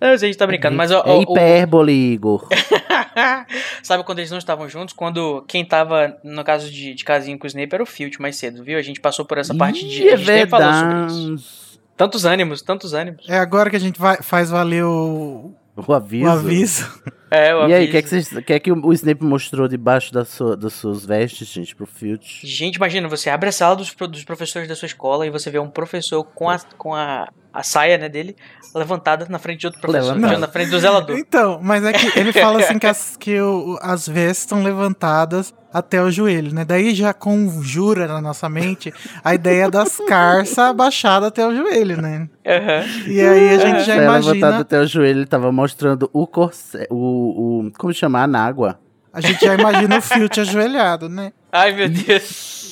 [0.00, 2.46] Não, eu sei, a gente tá brincando, mas ó, É o- hipérbole, Igor.
[3.82, 4.94] Sabe quando eles não estavam juntos?
[4.94, 8.36] Quando quem tava, no caso de, de casinho com o Snape, era o Filch mais
[8.36, 8.78] cedo, viu?
[8.78, 10.02] A gente passou por essa parte de.
[10.02, 11.68] Ih, A é gente sempre falou sobre isso.
[11.96, 13.28] Tantos ânimos, tantos ânimos.
[13.28, 16.26] É agora que a gente vai, faz valer o, O aviso.
[16.26, 17.02] o aviso.
[17.30, 19.68] É, o E aí, o que, é que, vocês- que é que o Snape mostrou
[19.68, 22.40] debaixo da sua, das suas vestes, gente, pro Filch?
[22.46, 25.58] Gente, imagina, você abre a sala dos, dos professores da sua escola e você vê
[25.58, 27.28] um professor com a, com a
[27.58, 28.36] a saia né, dele
[28.74, 30.38] levantada na frente de outro professor, Levantada.
[30.38, 31.16] na frente do zelador.
[31.18, 35.52] Então, mas é que ele fala assim que as, que o- as vestes estão levantadas
[35.72, 36.64] até o joelho, né?
[36.64, 38.92] Daí já conjura na nossa mente
[39.24, 42.28] a ideia das carças abaixadas até o joelho, né?
[42.46, 42.84] Aham.
[43.06, 46.86] E aí a gente já levantado imagina, até o joelho, ele tava mostrando o corset,
[46.90, 48.22] o, o como chama?
[48.22, 48.78] A nágua.
[49.12, 51.32] a gente já imagina o Filch ajoelhado, né?
[51.50, 52.67] Ai, meu Deus.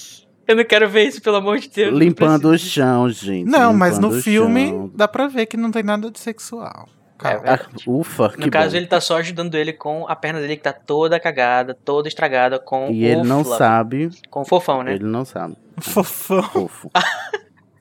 [0.46, 1.96] Eu não quero ver isso, pelo amor de Deus.
[1.98, 3.48] Limpando o chão, gente.
[3.50, 4.90] Não, mas no filme chão.
[4.94, 6.88] dá pra ver que não tem nada de sexual.
[7.18, 7.40] Calma.
[7.46, 8.76] É, Ah, ufa, No que caso, bom.
[8.76, 12.58] ele tá só ajudando ele com a perna dele que tá toda cagada, toda estragada
[12.58, 14.92] com E ele não sabe, Com o fofão, né?
[14.94, 15.56] ele não sabe.
[15.80, 16.42] Fofão.
[16.42, 16.90] Fofo.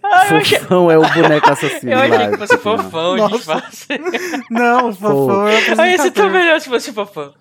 [0.07, 1.91] Ah, achei, Fofão é o boneco assassino.
[1.91, 2.59] eu achei que fosse não.
[2.61, 3.35] fofão, Nossa.
[3.37, 3.87] disfarce.
[4.51, 6.31] Não, fofão é o Aí ia ser tão apresentador.
[6.31, 7.33] melhor se fosse fofão.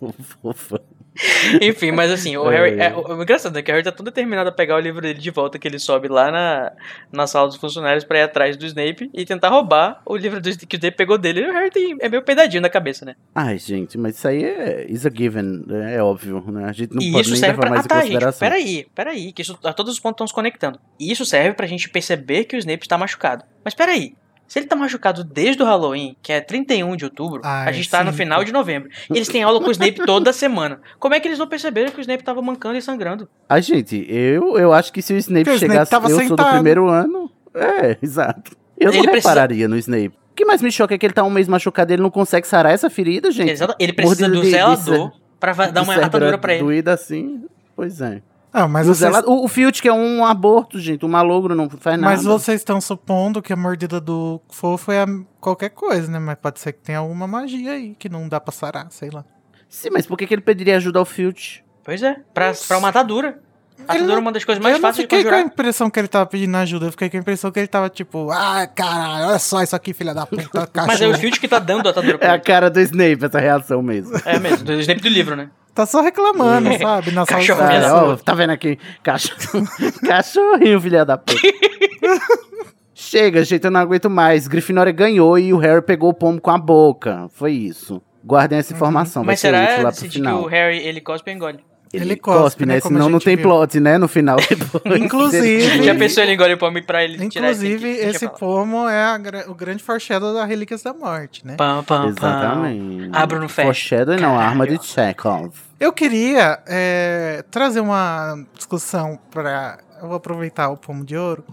[0.00, 0.80] Não, fofão.
[1.62, 2.56] Enfim, mas assim, o É.
[2.56, 2.80] Harry.
[2.80, 5.00] É, o, o engraçado é que o Harry tá tão determinado a pegar o livro
[5.00, 6.72] dele de volta que ele sobe lá na,
[7.12, 10.48] na sala dos funcionários pra ir atrás do Snape e tentar roubar o livro do,
[10.66, 11.40] que o Snape pegou dele.
[11.40, 13.14] E o Harry tem, é meio peidadinho na cabeça, né?
[13.34, 16.64] Ai, gente, mas isso aí é is a given, é óbvio, né?
[16.68, 17.70] A gente não e pode nem levar pra.
[17.70, 18.08] mais Ah, tá, em gente.
[18.12, 18.48] consideração.
[18.48, 20.78] Peraí, peraí, que isso, a todos os pontos estão se conectando.
[20.98, 23.44] E isso serve pra gente perceber que o Snape está machucado.
[23.64, 24.14] Mas peraí.
[24.46, 27.90] Se ele tá machucado desde o Halloween, que é 31 de outubro, Ai, a gente
[27.90, 28.18] tá no sim.
[28.18, 28.88] final de novembro.
[29.10, 30.80] E eles têm aula com o Snape toda semana.
[30.98, 33.28] Como é que eles não perceberam que o Snape tava mancando e sangrando?
[33.48, 36.10] Ai, gente, eu, eu acho que se o Snape Porque o Snape chegasse, eu sou
[36.10, 36.54] do sentado.
[36.54, 38.52] primeiro ano, é, exato.
[38.78, 40.08] Eu não Ele precisa- repararia no Snape.
[40.32, 42.10] O que mais me choca é que ele tá um mês machucado e ele não
[42.10, 43.50] consegue sarar essa ferida, gente.
[43.50, 43.74] Exato.
[43.78, 46.54] Ele precisa Mordida do de- de zelador ce- pra dar De uma cérebro atadura pra
[46.54, 46.62] ele.
[46.64, 47.44] doída assim,
[47.76, 48.20] pois é.
[48.54, 51.54] Não, mas o, vocês, zelado- o, o Filch, que é um aborto, gente, um malogro,
[51.56, 52.14] não faz nada.
[52.14, 55.06] mas vocês estão supondo que a mordida do fofo é a-
[55.40, 56.18] qualquer coisa, né?
[56.20, 59.24] Mas pode ser que tenha alguma magia aí que não dá pra sarar, sei lá.
[59.68, 61.64] Sim, mas por que, que ele pediria ajuda ao Filch?
[61.82, 63.40] Pois é, pra, pra uma atadura.
[63.88, 65.52] A atadura é uma das coisas mais eu fáceis de fiquei com a conjurar.
[65.52, 68.30] impressão que ele tava pedindo ajuda, eu fiquei com a impressão que ele tava tipo,
[68.30, 71.14] ah, caralho, olha só isso aqui, filha da puta, Mas é o.
[71.18, 74.12] Filch que tá dando a atadura É a cara do Snape, essa reação mesmo.
[74.24, 75.50] É mesmo, do Snape do livro, né?
[75.74, 77.10] Tá só reclamando, sabe?
[77.10, 78.78] Na sala Cachorro da ó, tá vendo aqui?
[79.02, 79.66] Cachorro...
[80.06, 81.34] Cachorrinho, filha da puta.
[82.94, 84.46] Chega, gente, eu não aguento mais.
[84.46, 87.28] Grifinória ganhou e o Harry pegou o pomo com a boca.
[87.32, 88.00] Foi isso.
[88.24, 90.42] Guardem essa informação, vai Mas ser útil será lá pro Cid, que final.
[90.42, 91.58] o Harry, ele cospe e engole?
[92.02, 93.44] Ele cospe, né, como a Senão não tem viu.
[93.48, 94.36] plot, né, no final.
[94.98, 99.18] Inclusive- Já pensou ele engole o pomo pra ele tirar Inclusive, esse esse pomo é
[99.18, 101.56] gra- o grande foreshadow da Relíquias da Morte, né?
[101.56, 102.08] Pam, pam, pam.
[102.10, 103.10] Exatamente.
[103.12, 103.66] Abra no fecha.
[103.66, 104.84] Foreshadow não, a arma de.
[104.84, 105.52] Chekhov.
[105.80, 109.78] Eu queria é, trazer uma discussão pra.
[110.00, 111.44] Eu vou aproveitar o pomo de ouro.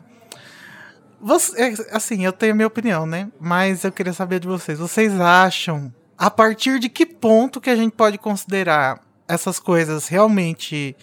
[1.22, 3.28] Você, é, assim, eu tenho a minha opinião, né?
[3.40, 4.80] Mas eu queria saber de vocês.
[4.80, 9.00] Vocês acham a partir de que ponto que a gente pode considerar
[9.34, 10.96] essas coisas realmente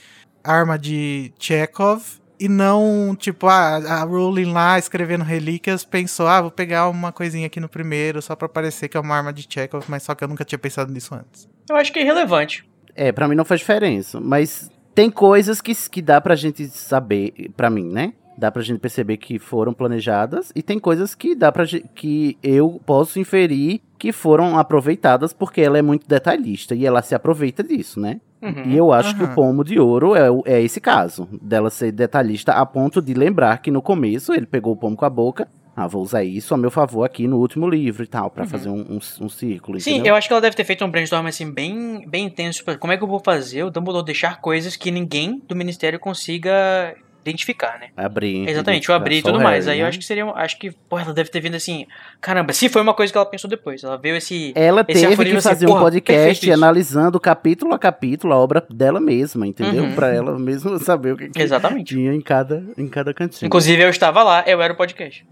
[0.44, 2.02] arma de Chekhov
[2.40, 7.46] e não, tipo, ah, a Rowling lá escrevendo relíquias pensou, ah, vou pegar uma coisinha
[7.46, 10.22] aqui no primeiro só pra parecer que é uma arma de Chekhov, mas só que
[10.22, 11.48] eu nunca tinha pensado nisso antes.
[11.68, 12.68] Eu acho que é irrelevante.
[12.94, 14.20] É, pra mim não faz diferença.
[14.20, 18.12] Mas tem coisas que, que dá pra gente saber, pra mim, né?
[18.38, 20.52] Dá pra gente perceber que foram planejadas.
[20.54, 21.64] E tem coisas que dá pra
[21.94, 26.72] que eu posso inferir que foram aproveitadas porque ela é muito detalhista.
[26.74, 28.20] E ela se aproveita disso, né?
[28.40, 28.62] Uhum.
[28.66, 29.32] E eu acho que Aham.
[29.32, 31.28] o pomo de ouro é, é esse caso.
[31.42, 35.04] Dela ser detalhista a ponto de lembrar que no começo ele pegou o pomo com
[35.04, 35.48] a boca.
[35.74, 38.48] Ah, vou usar isso a meu favor aqui no último livro e tal, pra Uhum.
[38.48, 39.80] fazer um, um, um círculo.
[39.80, 40.10] Sim, entendeu?
[40.12, 42.64] eu acho que ela deve ter feito um brainstorm assim bem, bem intenso.
[42.64, 45.98] pra Como é que eu vou fazer o Dumbledore deixar coisas que ninguém do Ministério
[46.00, 46.94] consiga
[47.28, 47.88] identificar, né?
[47.96, 48.48] Abrir.
[48.48, 49.66] Exatamente, eu abri e o tudo mais.
[49.66, 49.88] Harry, Aí eu né?
[49.88, 50.24] acho que seria.
[50.26, 51.86] Acho que, pô, ela deve ter vindo assim.
[52.20, 53.82] Caramba, se foi uma coisa que ela pensou depois.
[53.84, 54.52] Ela veio esse.
[54.54, 58.66] Ela Esse teve que assim, fazer um porra, podcast analisando capítulo a capítulo a obra
[58.70, 59.84] dela mesma, entendeu?
[59.84, 59.94] Uhum.
[59.94, 61.94] Pra ela mesma saber o que, que Exatamente.
[61.94, 63.46] tinha em cada, em cada cantinho.
[63.46, 65.26] Inclusive, eu estava lá, eu era o podcast.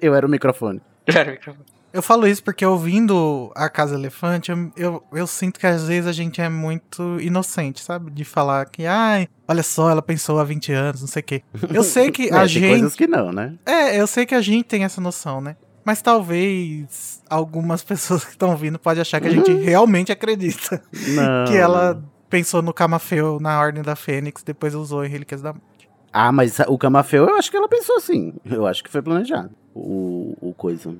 [0.00, 0.80] Eu era o microfone.
[1.06, 1.81] Eu era o microfone.
[1.92, 6.06] Eu falo isso porque ouvindo a Casa Elefante, eu, eu, eu sinto que às vezes
[6.06, 8.10] a gente é muito inocente, sabe?
[8.10, 11.42] De falar que, ai, olha só, ela pensou há 20 anos, não sei o quê.
[11.72, 12.68] Eu sei que É, a tem gente.
[12.70, 13.54] coisas que não, né?
[13.66, 15.56] É, eu sei que a gente tem essa noção, né?
[15.84, 21.44] Mas talvez algumas pessoas que estão vindo podem achar que a gente realmente acredita Não.
[21.46, 25.90] que ela pensou no Camafeu na Ordem da Fênix, depois usou em Relíquias da Morte.
[26.12, 28.32] Ah, mas o Camafeu, eu acho que ela pensou assim.
[28.44, 29.50] Eu acho que foi planejado.
[29.74, 30.94] O, o coisa.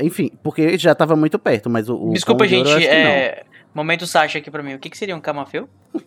[0.00, 1.96] Enfim, porque já tava muito perto, mas o.
[1.96, 2.86] o Desculpa, Ouro gente.
[2.86, 3.44] É...
[3.74, 4.74] Momento Sasha aqui pra mim.
[4.74, 5.68] O que, que seria um camafeu?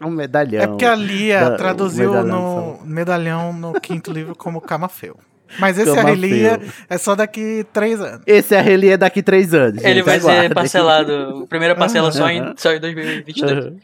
[0.00, 0.62] Um medalhão.
[0.62, 5.16] É porque a Lia da- traduziu o medalhão, no medalhão no quinto livro como Camafeu.
[5.58, 6.12] Mas esse Camafeu.
[6.12, 8.22] Arrelia é só daqui três anos.
[8.24, 9.82] Esse é a Relia daqui três anos.
[9.82, 11.46] Ele gente, vai ser parcelado.
[11.48, 13.74] Primeira parcela só em, só em 2022.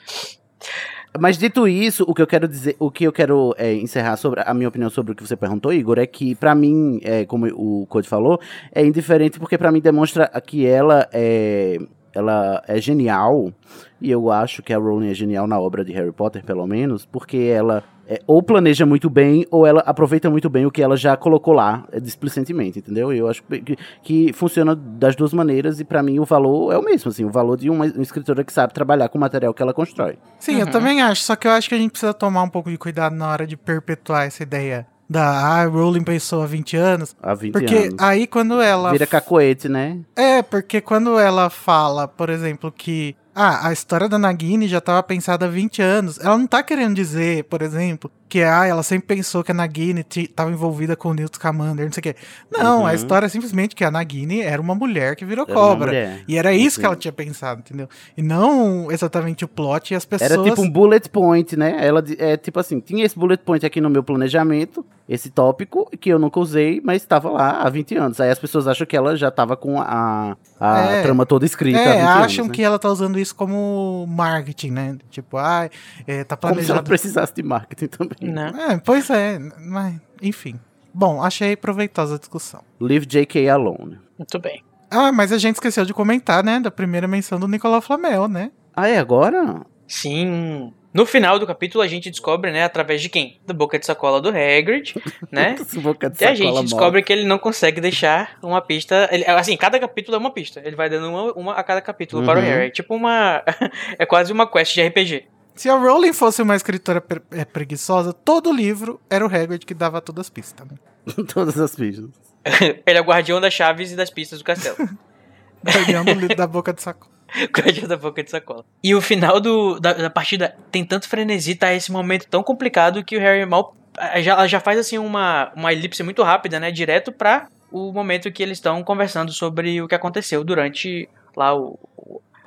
[1.19, 4.43] Mas dito isso, o que eu quero dizer, o que eu quero é, encerrar sobre
[4.47, 7.47] a minha opinião sobre o que você perguntou, Igor, é que pra mim, é, como
[7.47, 8.41] o Code falou,
[8.73, 11.79] é indiferente porque pra mim demonstra que ela é
[12.13, 13.53] ela é genial,
[14.01, 17.07] e eu acho que a Rowling é genial na obra de Harry Potter, pelo menos,
[17.07, 20.97] porque ela é, ou planeja muito bem, ou ela aproveita muito bem o que ela
[20.97, 23.13] já colocou lá, é, displicentemente, entendeu?
[23.13, 26.83] Eu acho que, que funciona das duas maneiras, e para mim o valor é o
[26.83, 29.63] mesmo, assim, o valor de uma, uma escritora que sabe trabalhar com o material que
[29.63, 30.19] ela constrói.
[30.41, 30.61] Sim, uhum.
[30.63, 32.77] eu também acho, só que eu acho que a gente precisa tomar um pouco de
[32.77, 37.17] cuidado na hora de perpetuar essa ideia da ah, Rowling pensou há 20 anos.
[37.21, 37.89] Há 20 porque anos.
[37.89, 38.93] Porque aí quando ela.
[38.93, 39.99] Vira cacoete, né?
[40.15, 45.03] É, porque quando ela fala, por exemplo, que ah, a história da Nagini já estava
[45.03, 46.19] pensada há 20 anos.
[46.19, 50.07] Ela não tá querendo dizer, por exemplo, que ah, ela sempre pensou que a Nagini
[50.17, 52.17] estava envolvida com o Newt Scamander, não sei o quê.
[52.49, 52.87] Não, uhum.
[52.87, 56.23] a história é simplesmente que a Nagini era uma mulher que virou era cobra.
[56.29, 57.89] E era isso que ela tinha pensado, entendeu?
[58.17, 60.31] E não exatamente o plot e as pessoas.
[60.31, 61.77] Era tipo um bullet point, né?
[61.85, 66.09] Ela é tipo assim, tinha esse bullet point aqui no meu planejamento, esse tópico, que
[66.09, 68.21] eu nunca usei, mas estava lá há 20 anos.
[68.21, 71.81] Aí as pessoas acham que ela já estava com a, a é, trama toda escrita.
[71.81, 72.55] É, acham anos, né?
[72.55, 74.99] que ela tá usando isso como marketing, né?
[75.11, 75.69] Tipo, ah,
[76.07, 76.55] é, tá planejado.
[76.55, 78.17] Como se ela precisasse de marketing também.
[78.21, 78.49] Não.
[78.49, 80.59] É, pois é, mas enfim.
[80.93, 82.63] Bom, achei proveitosa a discussão.
[82.81, 83.49] Leave J.K.
[83.49, 83.99] alone.
[84.19, 84.63] Muito bem.
[84.91, 88.51] Ah, mas a gente esqueceu de comentar, né, da primeira menção do Nicolau Flamel, né?
[88.75, 89.65] Ah, é agora?
[89.87, 90.73] Sim.
[90.93, 93.39] No final do capítulo a gente descobre, né, através de quem?
[93.47, 94.95] Da boca de sacola do Hagrid,
[95.31, 95.55] né?
[95.77, 99.09] boca de e a gente descobre que ele não consegue deixar uma pista.
[99.13, 100.61] Ele, assim, cada capítulo é uma pista.
[100.65, 102.27] Ele vai dando uma, uma a cada capítulo uhum.
[102.27, 102.67] para o Harry.
[102.67, 103.45] É tipo uma.
[103.97, 105.29] é quase uma quest de RPG.
[105.61, 109.75] Se a Rowling fosse uma escritora pre é, preguiçosa, todo livro era o Hagrid que
[109.75, 110.67] dava todas as pistas.
[110.67, 110.79] Né?
[111.35, 112.09] todas as pistas.
[112.87, 114.77] Ele é o guardião das chaves e das pistas do castelo.
[115.63, 117.13] guardião do, da boca de sacola.
[117.55, 118.65] guardião da boca de sacola.
[118.83, 123.05] E o final do, da, da, partida tem tanto frenesi, tá esse momento tão complicado
[123.05, 123.77] que o Harry mal
[124.23, 126.71] já, já faz assim uma, uma elipse muito rápida, né?
[126.71, 131.07] Direto pra o momento que eles estão conversando sobre o que aconteceu durante
[131.37, 131.79] lá o,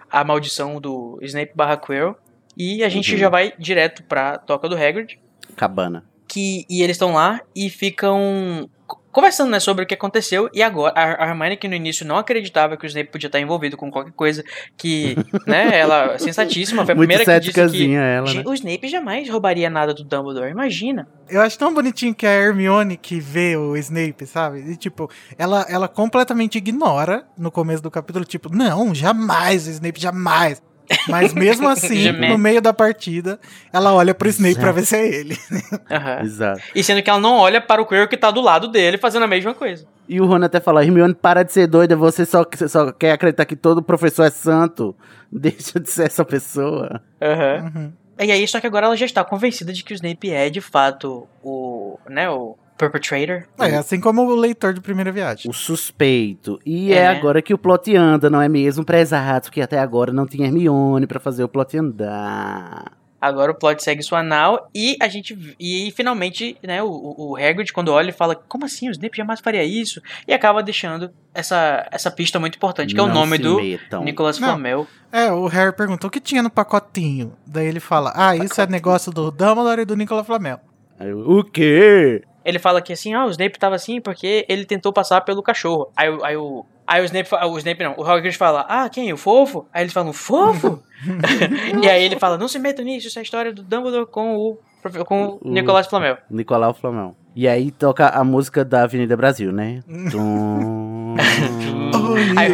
[0.09, 2.17] a maldição do Snape barra Quirrell.
[2.57, 3.17] E a gente uhum.
[3.17, 5.19] já vai direto pra Toca do Hagrid.
[5.55, 6.05] Cabana.
[6.27, 8.69] Que, e eles estão lá e ficam
[9.13, 10.49] conversando, né, sobre o que aconteceu.
[10.51, 13.77] E agora, a Hermione, que no início não acreditava que o Snape podia estar envolvido
[13.77, 14.43] com qualquer coisa,
[14.75, 15.15] que,
[15.47, 18.43] né, ela, sensatíssima, foi a primeira que disse que ela, né?
[18.45, 21.07] o Snape jamais roubaria nada do Dumbledore, imagina.
[21.29, 24.59] Eu acho tão bonitinho que a Hermione que vê o Snape, sabe?
[24.71, 30.01] E, tipo, ela, ela completamente ignora no começo do capítulo, tipo, não, jamais, o Snape
[30.01, 30.61] jamais.
[31.07, 33.39] Mas mesmo assim, no meio da partida,
[33.71, 34.63] ela olha pro Snape Exato.
[34.63, 35.37] pra ver se é ele.
[35.51, 36.23] Uhum.
[36.25, 36.61] Exato.
[36.75, 39.23] E sendo que ela não olha para o Quirrell que tá do lado dele fazendo
[39.23, 39.85] a mesma coisa.
[40.07, 43.45] E o Rony até fala, Hermione, para de ser doida, você só, só quer acreditar
[43.45, 44.95] que todo professor é santo.
[45.31, 47.01] Deixa de ser essa pessoa.
[47.21, 47.81] Uhum.
[47.81, 47.93] Uhum.
[48.19, 50.61] E aí, só que agora ela já está convencida de que o Snape é, de
[50.61, 52.55] fato, o, né, o
[52.89, 53.43] perpetrator.
[53.59, 55.49] É, assim como o leitor de primeira viagem.
[55.49, 56.59] O suspeito.
[56.65, 59.51] E é, é agora que o plot anda, não é mesmo, prezado?
[59.51, 63.03] Que até agora não tinha Hermione para fazer o plot andar.
[63.23, 65.55] Agora o plot segue sua nau e a gente.
[65.57, 68.89] E finalmente, né, o, o Hagrid, quando olha, fala: Como assim?
[68.89, 70.01] O Snape jamais faria isso?
[70.27, 74.03] E acaba deixando essa, essa pista muito importante, que não é o nome do metam.
[74.03, 74.85] Nicolas Flamel.
[75.09, 77.31] É, o Harry perguntou o que tinha no pacotinho.
[77.47, 80.59] Daí ele fala: Ah, isso é negócio do Dumbledore e do Nicolas Flamel.
[81.25, 82.23] O quê?
[82.45, 85.89] Ele fala que assim, ah, o Snape tava assim porque ele tentou passar pelo cachorro.
[85.95, 89.11] Aí, aí, o, aí o Snape, o Snape não, o Hagrid fala, ah, quem?
[89.13, 89.65] O fofo?
[89.73, 90.83] Aí eles falam, fofo?
[91.81, 94.35] e aí ele fala, não se meta nisso, isso é a história do Dumbledore com
[94.35, 94.59] o,
[95.05, 96.17] com o, Nicolau Flamel.
[96.29, 97.15] Nicolau Flamel.
[97.35, 99.81] E aí toca a música da Avenida Brasil, né?
[100.11, 101.15] Tum.
[102.37, 102.51] aí,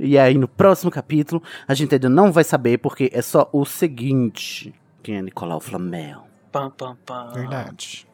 [0.00, 3.64] e aí no próximo capítulo a gente ainda não vai saber porque é só o
[3.64, 4.72] seguinte.
[5.02, 6.25] Quem é Nicolau Flamel?
[6.56, 7.32] Pam, pam, pam.
[7.34, 8.08] Verdade.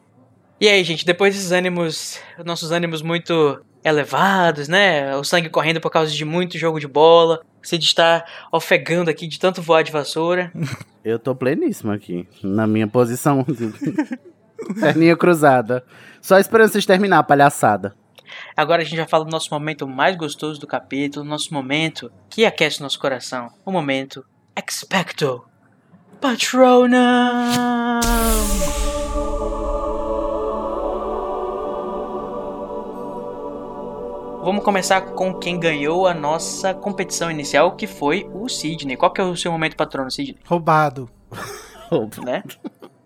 [0.59, 5.15] E aí, gente, depois desses ânimos, nossos ânimos muito elevados, né?
[5.15, 7.41] O sangue correndo por causa de muito jogo de bola.
[7.61, 10.51] Você está ofegando aqui de tanto voar de vassoura.
[11.05, 13.45] Eu tô pleníssimo aqui, na minha posição.
[14.77, 15.85] Perninha cruzada.
[16.21, 17.95] Só esperando vocês terminar a palhaçada.
[18.57, 22.45] Agora a gente vai falar do nosso momento mais gostoso do capítulo, nosso momento que
[22.45, 23.49] aquece o nosso coração.
[23.65, 24.25] O momento
[24.55, 25.43] Expecto
[26.19, 27.99] Patronum!
[34.43, 38.97] Vamos começar com quem ganhou a nossa competição inicial, que foi o Sidney.
[38.97, 40.37] Qual que é o seu momento patrono, Sidney?
[40.45, 41.09] Roubado.
[42.25, 42.43] né?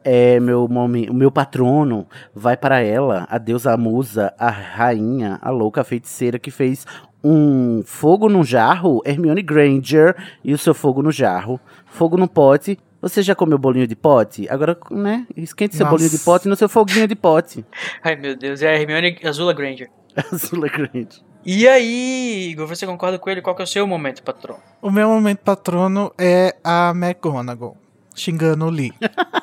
[0.03, 5.49] É, meu, o meu patrono vai para ela, a deusa a musa, a rainha, a
[5.49, 6.85] louca feiticeira que fez
[7.23, 11.59] um fogo num jarro, Hermione Granger e o seu fogo no jarro.
[11.85, 12.79] Fogo no pote.
[13.01, 14.47] Você já comeu bolinho de pote?
[14.49, 15.27] Agora, né?
[15.35, 15.95] Esquente seu Nossa.
[15.97, 17.63] bolinho de pote no seu foguinho de pote.
[18.03, 19.89] Ai, meu Deus, é a Hermione Azula Granger.
[20.31, 21.07] Azula Granger.
[21.45, 23.41] E aí, Igor, você concorda com ele?
[23.41, 24.57] Qual que é o seu momento, patrão?
[24.81, 27.77] O meu momento patrono é a McGonagall.
[28.15, 28.91] Xingando o Lee.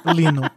[0.04, 0.42] O Lino.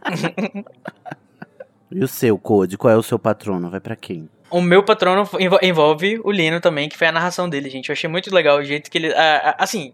[1.90, 2.76] E o seu, Code?
[2.76, 3.70] Qual é o seu patrono?
[3.70, 4.28] Vai pra quem?
[4.50, 7.88] O meu patrono envo- envolve o Lino também, que foi a narração dele, gente.
[7.88, 9.14] Eu achei muito legal o jeito que ele.
[9.56, 9.92] assim,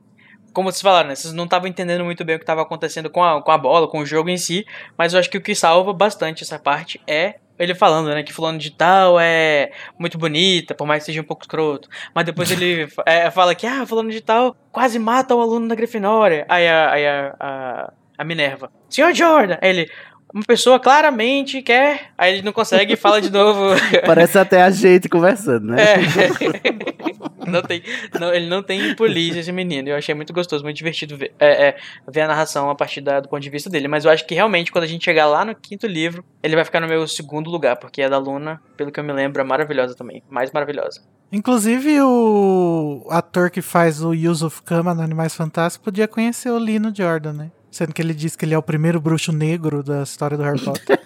[0.55, 1.15] como vocês falaram, né?
[1.17, 3.89] Vocês não estavam entendendo muito bem o que estava acontecendo com a, com a bola,
[3.89, 4.65] com o jogo em si.
[4.97, 8.23] Mas eu acho que o que salva bastante essa parte é ele falando, né?
[8.23, 11.89] Que fulano de tal é muito bonita, por mais que seja um pouco escroto.
[12.15, 15.75] Mas depois ele é, fala que, ah, fulano de tal quase mata o aluno da
[15.75, 16.47] Grifinória.
[16.49, 19.59] Aí a, aí a, a, a Minerva, senhor Jordan!
[19.61, 19.91] Aí ele.
[20.35, 22.11] Uma pessoa claramente quer.
[22.19, 23.77] Aí ele não consegue e fala de novo.
[24.05, 25.77] Parece até a gente conversando, né?
[25.81, 27.47] É.
[27.49, 27.81] não tem,
[28.19, 29.89] não, ele não tem polícia, esse menino.
[29.91, 31.77] Eu achei muito gostoso, muito divertido ver, é, é,
[32.11, 33.87] ver a narração a partir da- do ponto de vista dele.
[33.87, 36.65] Mas eu acho que realmente, quando a gente chegar lá no quinto livro, ele vai
[36.65, 39.45] ficar no meu segundo lugar, porque a da Luna, pelo que eu me lembro, é
[39.45, 40.21] maravilhosa também.
[40.29, 41.01] Mais maravilhosa.
[41.31, 46.93] Inclusive, o ator que faz o Yusuf Kama no Animais Fantásticos podia conhecer o Lino
[46.93, 47.51] Jordan, né?
[47.75, 50.61] Sendo que ele diz que ele é o primeiro bruxo negro da história do Harry
[50.61, 50.97] Potter.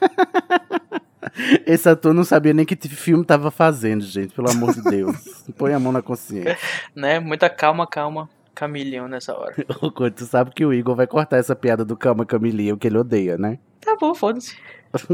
[1.65, 4.35] Esse ator não sabia nem que filme tava fazendo, gente.
[4.35, 5.17] Pelo amor de Deus.
[5.57, 6.59] Põe a mão na consciência.
[6.95, 7.21] Né?
[7.21, 8.29] Muita calma, calma.
[8.55, 9.55] Camilhão nessa hora.
[9.81, 12.77] Ô, Code, tu sabe que o Igor vai cortar essa piada do Cama Camilinha, o
[12.77, 13.59] que ele odeia, né?
[13.81, 14.55] Tá bom, foda-se.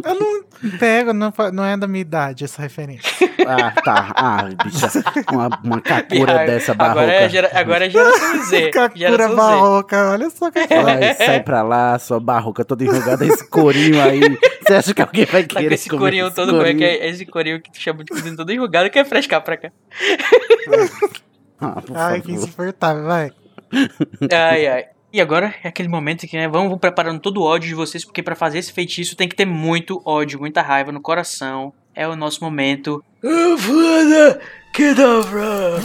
[0.05, 3.11] Eu não pego, não, não é da minha idade essa referência.
[3.47, 4.13] Ah, tá.
[4.15, 4.89] Ah, bicha.
[5.33, 6.47] Uma, uma Piada.
[6.47, 7.01] dessa barroca.
[7.01, 8.71] Agora é, gera, agora é geração Z.
[8.97, 9.35] Z.
[9.35, 14.21] barroca, olha só que Vai, sai pra lá, sua barroca toda enrugada, esse corinho aí.
[14.67, 16.67] Você acha que alguém vai Tá querer com esse comer corinho esse todo, como é
[16.67, 17.03] que corinho?
[17.03, 17.09] é?
[17.09, 19.71] Esse corinho que tu chama de cozinho todo enrugado, quer frescar pra cá.
[21.61, 22.43] Ah, por Ai, que favor.
[22.45, 23.31] insuportável, vai.
[24.31, 24.85] Ai, ai.
[25.15, 28.05] E agora é aquele momento que, né, vamos, vamos preparando todo o ódio de vocês,
[28.05, 31.73] porque pra fazer esse feitiço tem que ter muito ódio, muita raiva no coração.
[31.95, 33.01] É o nosso momento.
[33.23, 34.41] Avada
[34.73, 35.79] Kedavra!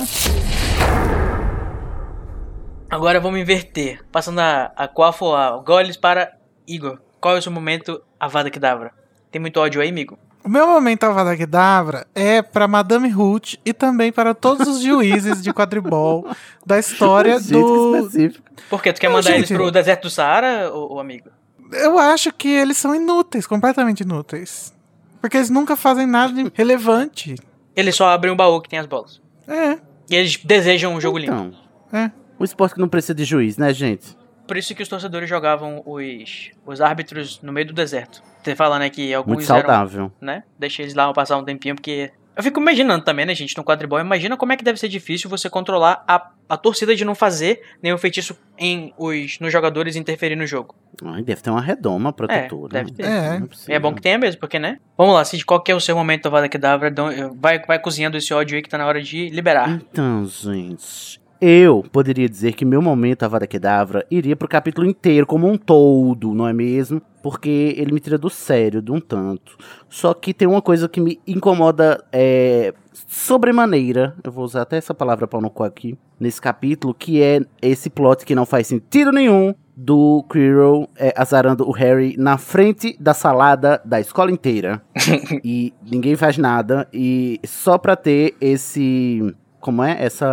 [2.89, 4.03] Agora vamos inverter.
[4.11, 6.35] Passando a, a Quaffle, a Goles para
[6.67, 6.99] Igor.
[7.21, 8.91] Qual é o seu momento Avada Kedavra?
[9.29, 10.17] Tem muito ódio aí, amigo?
[10.43, 15.41] O meu momento Avada Kedavra é para Madame Ruth e também para todos os juízes
[15.41, 16.25] de quadribol
[16.65, 17.97] da história Um do.
[17.97, 18.45] específico.
[18.69, 18.93] Por quê?
[18.93, 19.57] Tu quer Não, mandar eles gente.
[19.57, 21.29] pro deserto do Saara, ô, ô amigo?
[21.73, 24.73] Eu acho que eles são inúteis, completamente inúteis.
[25.21, 27.35] Porque eles nunca fazem nada de relevante.
[27.75, 29.21] Eles só abrem o baú que tem as bolas.
[29.47, 29.77] É,
[30.09, 31.33] E eles desejam um jogo limpo.
[31.33, 31.53] Então,
[31.91, 32.11] é.
[32.39, 34.17] o esporte que não precisa de juiz, né, gente?
[34.49, 38.21] Por isso que os torcedores jogavam os, os árbitros no meio do deserto.
[38.43, 40.11] Você fala, né, que alguns Muito eram, saudável.
[40.19, 40.43] né?
[40.57, 42.11] Deixa eles lá passar um tempinho, porque.
[42.35, 43.99] Eu fico imaginando também, né, gente, no quadribol.
[43.99, 47.61] Imagina como é que deve ser difícil você controlar a, a torcida de não fazer
[47.83, 50.73] nenhum feitiço em os, nos jogadores interferir no jogo.
[51.03, 52.71] Ai, deve ter uma redoma protetora.
[52.71, 53.03] deve ter.
[53.05, 53.41] É.
[53.67, 54.79] E é bom que tenha mesmo, porque, né?
[54.97, 56.89] Vamos lá, Cid, qual que é o seu momento, Tovada Kedavra?
[56.89, 59.69] Dão- Vai, vai cozinhando esse ódio aí que tá na hora de liberar.
[59.71, 65.47] Então, gente, eu poderia dizer que meu momento Avada Kedavra iria pro capítulo inteiro como
[65.47, 67.01] um todo, não é mesmo?
[67.21, 69.57] Porque ele me tira do sério de um tanto.
[69.89, 72.73] Só que tem uma coisa que me incomoda é,
[73.07, 77.41] sobremaneira, eu vou usar até essa palavra pau no cu aqui, nesse capítulo, que é
[77.61, 82.97] esse plot que não faz sentido nenhum do Quirrell é, azarando o Harry na frente
[82.99, 84.81] da salada da escola inteira.
[85.43, 86.87] e ninguém faz nada.
[86.93, 89.33] E só pra ter esse.
[89.59, 90.03] Como é?
[90.03, 90.27] Essa.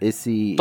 [0.00, 0.56] Esse.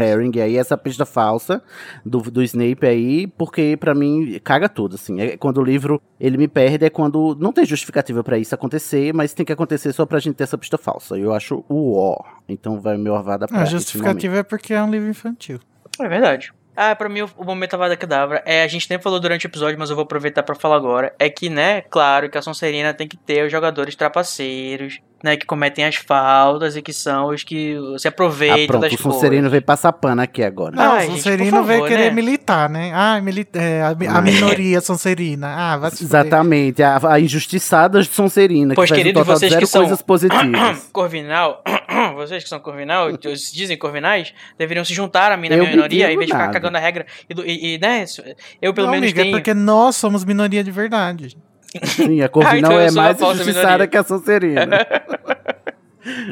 [0.00, 1.62] Herring aí, essa pista falsa
[2.04, 5.20] do, do Snape aí, porque pra mim caga tudo, assim.
[5.20, 9.12] É quando o livro ele me perde, é quando não tem justificativa pra isso acontecer,
[9.12, 11.18] mas tem que acontecer só pra gente ter essa pista falsa.
[11.18, 12.16] Eu acho o ó.
[12.48, 15.58] Então vai meu avada pra A justificativa é porque é um livro infantil.
[16.00, 16.52] É verdade.
[16.76, 19.78] Ah, pra mim o, momento Avada Kedavra é, a gente nem falou durante o episódio,
[19.78, 23.08] mas eu vou aproveitar pra falar agora, é que, né, claro que a Sonserina tem
[23.08, 27.74] que ter os jogadores trapaceiros, né, que cometem as faltas e que são os que
[27.98, 29.50] se Ah, aproveitam pronto, das o Sonserino coisas.
[29.50, 30.76] veio passar pano aqui agora.
[30.76, 32.10] Não, Ai, o gente, Sonserino veio favor, querer né?
[32.10, 32.92] militar, né?
[32.94, 34.20] Ah, mili é, a, a Ah.
[34.22, 35.48] minoria sonserina.
[35.48, 36.04] Ah, vai se.
[36.04, 40.02] Exatamente, a, a injustiçada de Sonserina, Pois, que faz um vocês zero que são- coisas
[40.02, 40.88] positivas.
[40.92, 41.62] Corvinal,
[42.14, 45.60] vocês que são Corvinal, que se dizem Corvinais, deveriam se juntar a mim na Eu
[45.60, 47.06] minha minoria, em vez de ficar cagando a regra.
[47.28, 48.04] E, e- e, né,
[48.60, 49.34] eu pelo não, menos amiga, tenho...
[49.34, 51.36] é porque nós somos minoria de verdade.
[51.82, 54.66] Sim, a Corvinal Ah, então é mais injustiçada que a Sonserina.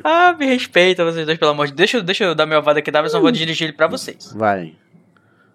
[0.05, 1.79] Ah, me respeita vocês dois, pelo amor de Deus.
[1.79, 3.01] Deixa, eu- deixa eu dar meu avada aqui, tá?
[3.07, 4.33] senão eu vou dirigir ele pra vocês.
[4.33, 4.75] Vai,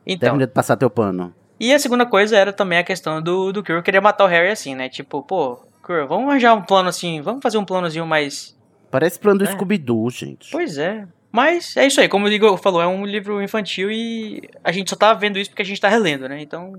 [0.05, 1.33] Então, termina de passar teu pano.
[1.57, 4.49] E a segunda coisa era também a questão do, do Quirrell querer matar o Harry
[4.49, 4.89] assim, né?
[4.89, 8.57] Tipo, pô, Quirrell, vamos arranjar um plano assim, vamos fazer um planozinho mais...
[8.91, 9.51] Parece plano do É.
[9.51, 10.49] Scooby-Doo, gente.
[10.51, 11.05] Pois é.
[11.31, 14.89] Mas é isso aí, como o Igor falou, é um livro infantil e a gente
[14.89, 16.41] só tá vendo isso porque a gente tá relendo, né?
[16.41, 16.73] Então,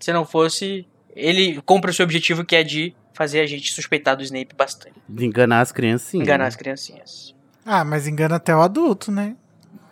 [0.00, 0.86] se não fosse,
[1.18, 4.94] ele cumpre o seu objetivo que é de fazer a gente suspeitar do Snape bastante.
[5.08, 6.24] De enganar as criancinhas.
[6.24, 7.34] Enganar as criancinhas.
[7.66, 9.34] Ah, mas engana até o adulto, né?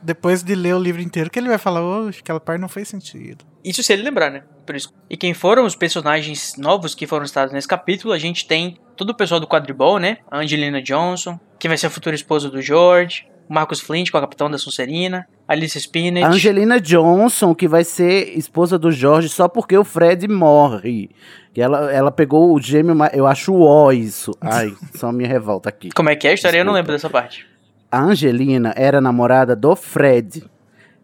[0.00, 2.86] Depois de ler o livro inteiro, que ele vai falar, oxe, aquela parte não fez
[2.86, 3.44] sentido.
[3.64, 4.44] Isso se ele lembrar, né?
[4.64, 4.94] Por isso.
[5.10, 8.14] E quem foram os personagens novos que foram citados nesse capítulo?
[8.14, 10.18] A gente tem todo o pessoal do quadribol, né?
[10.30, 13.26] A Angelina Johnson, que vai ser a futura esposa do George.
[13.48, 15.26] O Marcus Flint, com a capitão da Sonserina.
[15.46, 16.24] Alice Spinach.
[16.24, 21.10] A Angelina Johnson, que vai ser esposa do Jorge só porque o Fred morre.
[21.54, 24.32] Que ela, ela pegou o gêmeo, eu acho ó isso.
[24.40, 25.90] Ai, só me revolta aqui.
[25.90, 26.58] Como é que é a história?
[26.58, 26.78] Eu não Desculpa.
[26.78, 27.46] lembro dessa parte.
[27.90, 30.44] A Angelina era namorada do Fred.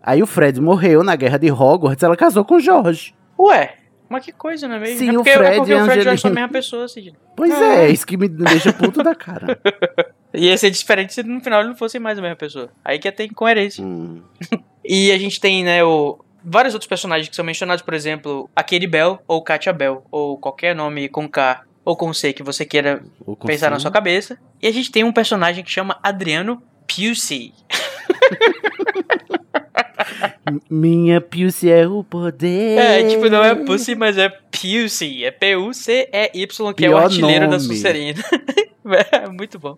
[0.03, 3.15] Aí o Fred morreu na guerra de Hogwarts, ela casou com o Jorge.
[3.39, 3.77] Ué,
[4.09, 4.99] mas que coisa, não é mesmo?
[4.99, 6.33] Sim, é o porque, Fred é porque e o Fred e o George são a
[6.33, 6.41] Angelina.
[6.41, 7.15] mesma pessoa, Sidney.
[7.37, 9.59] Pois é, isso que me deixa puto da cara.
[10.35, 12.71] Ia ser diferente se no final eles não fossem mais a mesma pessoa.
[12.85, 13.85] Aí que ia ter incoerência.
[13.85, 14.23] Hum.
[14.85, 16.19] E a gente tem, né, o...
[16.45, 20.37] vários outros personagens que são mencionados, por exemplo, a Katie Bell ou Katia Bell, ou
[20.37, 23.01] qualquer nome com K ou com C que você queira
[23.47, 24.37] pensar na sua cabeça.
[24.61, 27.53] E a gente tem um personagem que chama Adriano Pusey.
[30.69, 32.79] Minha Piuce é o poder.
[32.79, 35.25] É, tipo, não é Pussy, mas é Pusey.
[35.25, 37.79] É P-U-C-E-Y, que é o Pior artilheiro da nome.
[39.13, 39.77] É muito bom.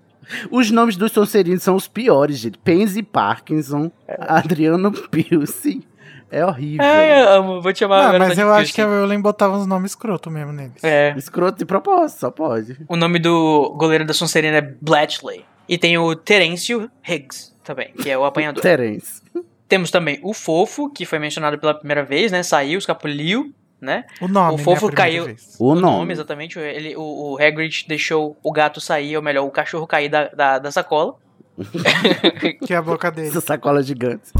[0.50, 2.58] Os nomes dos Sonserinos são os piores, gente.
[2.58, 5.86] Pansy Parkinson, Adriano Piuce.
[6.30, 6.84] É horrível.
[6.84, 7.60] Ai, eu amo.
[7.60, 8.86] Vou te chamar Ah, agora mas eu acho que a.
[8.86, 10.82] Rowling botava uns nomes escroto mesmo neles.
[10.82, 11.14] É.
[11.16, 12.76] Escroto de propósito, só pode.
[12.88, 15.44] O nome do goleiro da Sonserina é Bletchley.
[15.68, 18.62] E tem o Terêncio Higgs também, que é o apanhador.
[18.62, 19.22] Terence.
[19.68, 22.42] Temos também o Fofo, que foi mencionado pela primeira vez, né?
[22.42, 24.04] Saiu, escapuliu, né?
[24.20, 25.24] O nome, O né, fofo primeira caiu.
[25.26, 25.56] vez.
[25.58, 26.12] O, nome.
[26.12, 26.58] exatamente.
[26.58, 30.58] Ele, o, o Hagrid deixou o gato sair, ou melhor, o cachorro cair da, da,
[30.58, 31.16] da sacola.
[32.66, 33.28] Que é a boca dele.
[33.28, 34.32] Essa sacola gigante.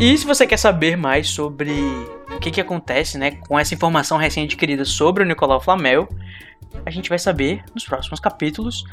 [0.00, 1.72] E se você quer saber mais sobre
[2.34, 6.08] o que, que acontece, né, com essa informação recém-adquirida sobre o Nicolau Flamel,
[6.84, 8.84] a gente vai saber nos próximos capítulos.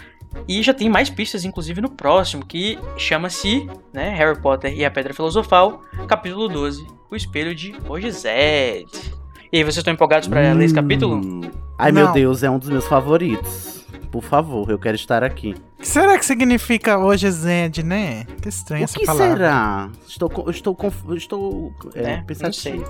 [0.48, 4.92] E já tem mais pistas, inclusive, no próximo, que chama-se né, Harry Potter e a
[4.92, 8.26] Pedra Filosofal, capítulo 12, O Espelho de Ogized.
[8.26, 11.16] E aí, vocês estão empolgados pra ler esse capítulo?
[11.18, 11.42] Hum.
[11.78, 12.14] Ai, meu Não.
[12.14, 13.81] Deus, é um dos meus favoritos.
[14.12, 15.56] Por favor, eu quero estar aqui.
[15.78, 18.26] O que será que significa hoje Zed, né?
[18.42, 19.28] Que estranha o essa que palavra.
[19.38, 19.90] será?
[20.06, 20.78] Estou, estou,
[21.16, 22.86] estou é, É, pensativo.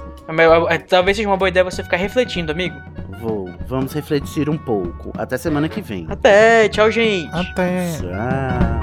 [0.89, 2.75] Talvez seja uma boa ideia você ficar refletindo, amigo.
[3.21, 3.49] Vou.
[3.67, 5.11] Vamos refletir um pouco.
[5.15, 6.07] Até semana que vem.
[6.09, 7.29] Até, tchau, gente.
[7.33, 7.97] Até.
[7.97, 8.81] Tchau.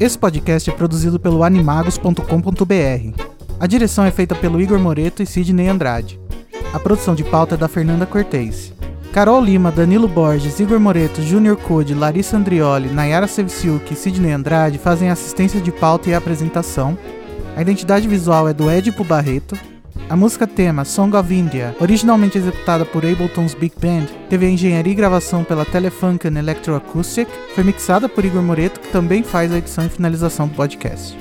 [0.00, 3.31] Esse podcast é produzido pelo animagos.com.br.
[3.62, 6.18] A direção é feita pelo Igor Moreto e Sidney Andrade.
[6.74, 8.72] A produção de pauta é da Fernanda Cortez.
[9.12, 14.78] Carol Lima, Danilo Borges, Igor Moreto, Júnior Code, Larissa Andrioli, Nayara Sevciuk e Sidney Andrade
[14.78, 16.98] fazem assistência de pauta e apresentação.
[17.56, 19.56] A identidade visual é do Edipo Barreto.
[20.10, 24.92] A música tema Song of India, originalmente executada por Ableton's Big Band, teve a engenharia
[24.92, 29.86] e gravação pela Telefunken Electroacoustic, foi mixada por Igor Moreto, que também faz a edição
[29.86, 31.16] e finalização do podcast.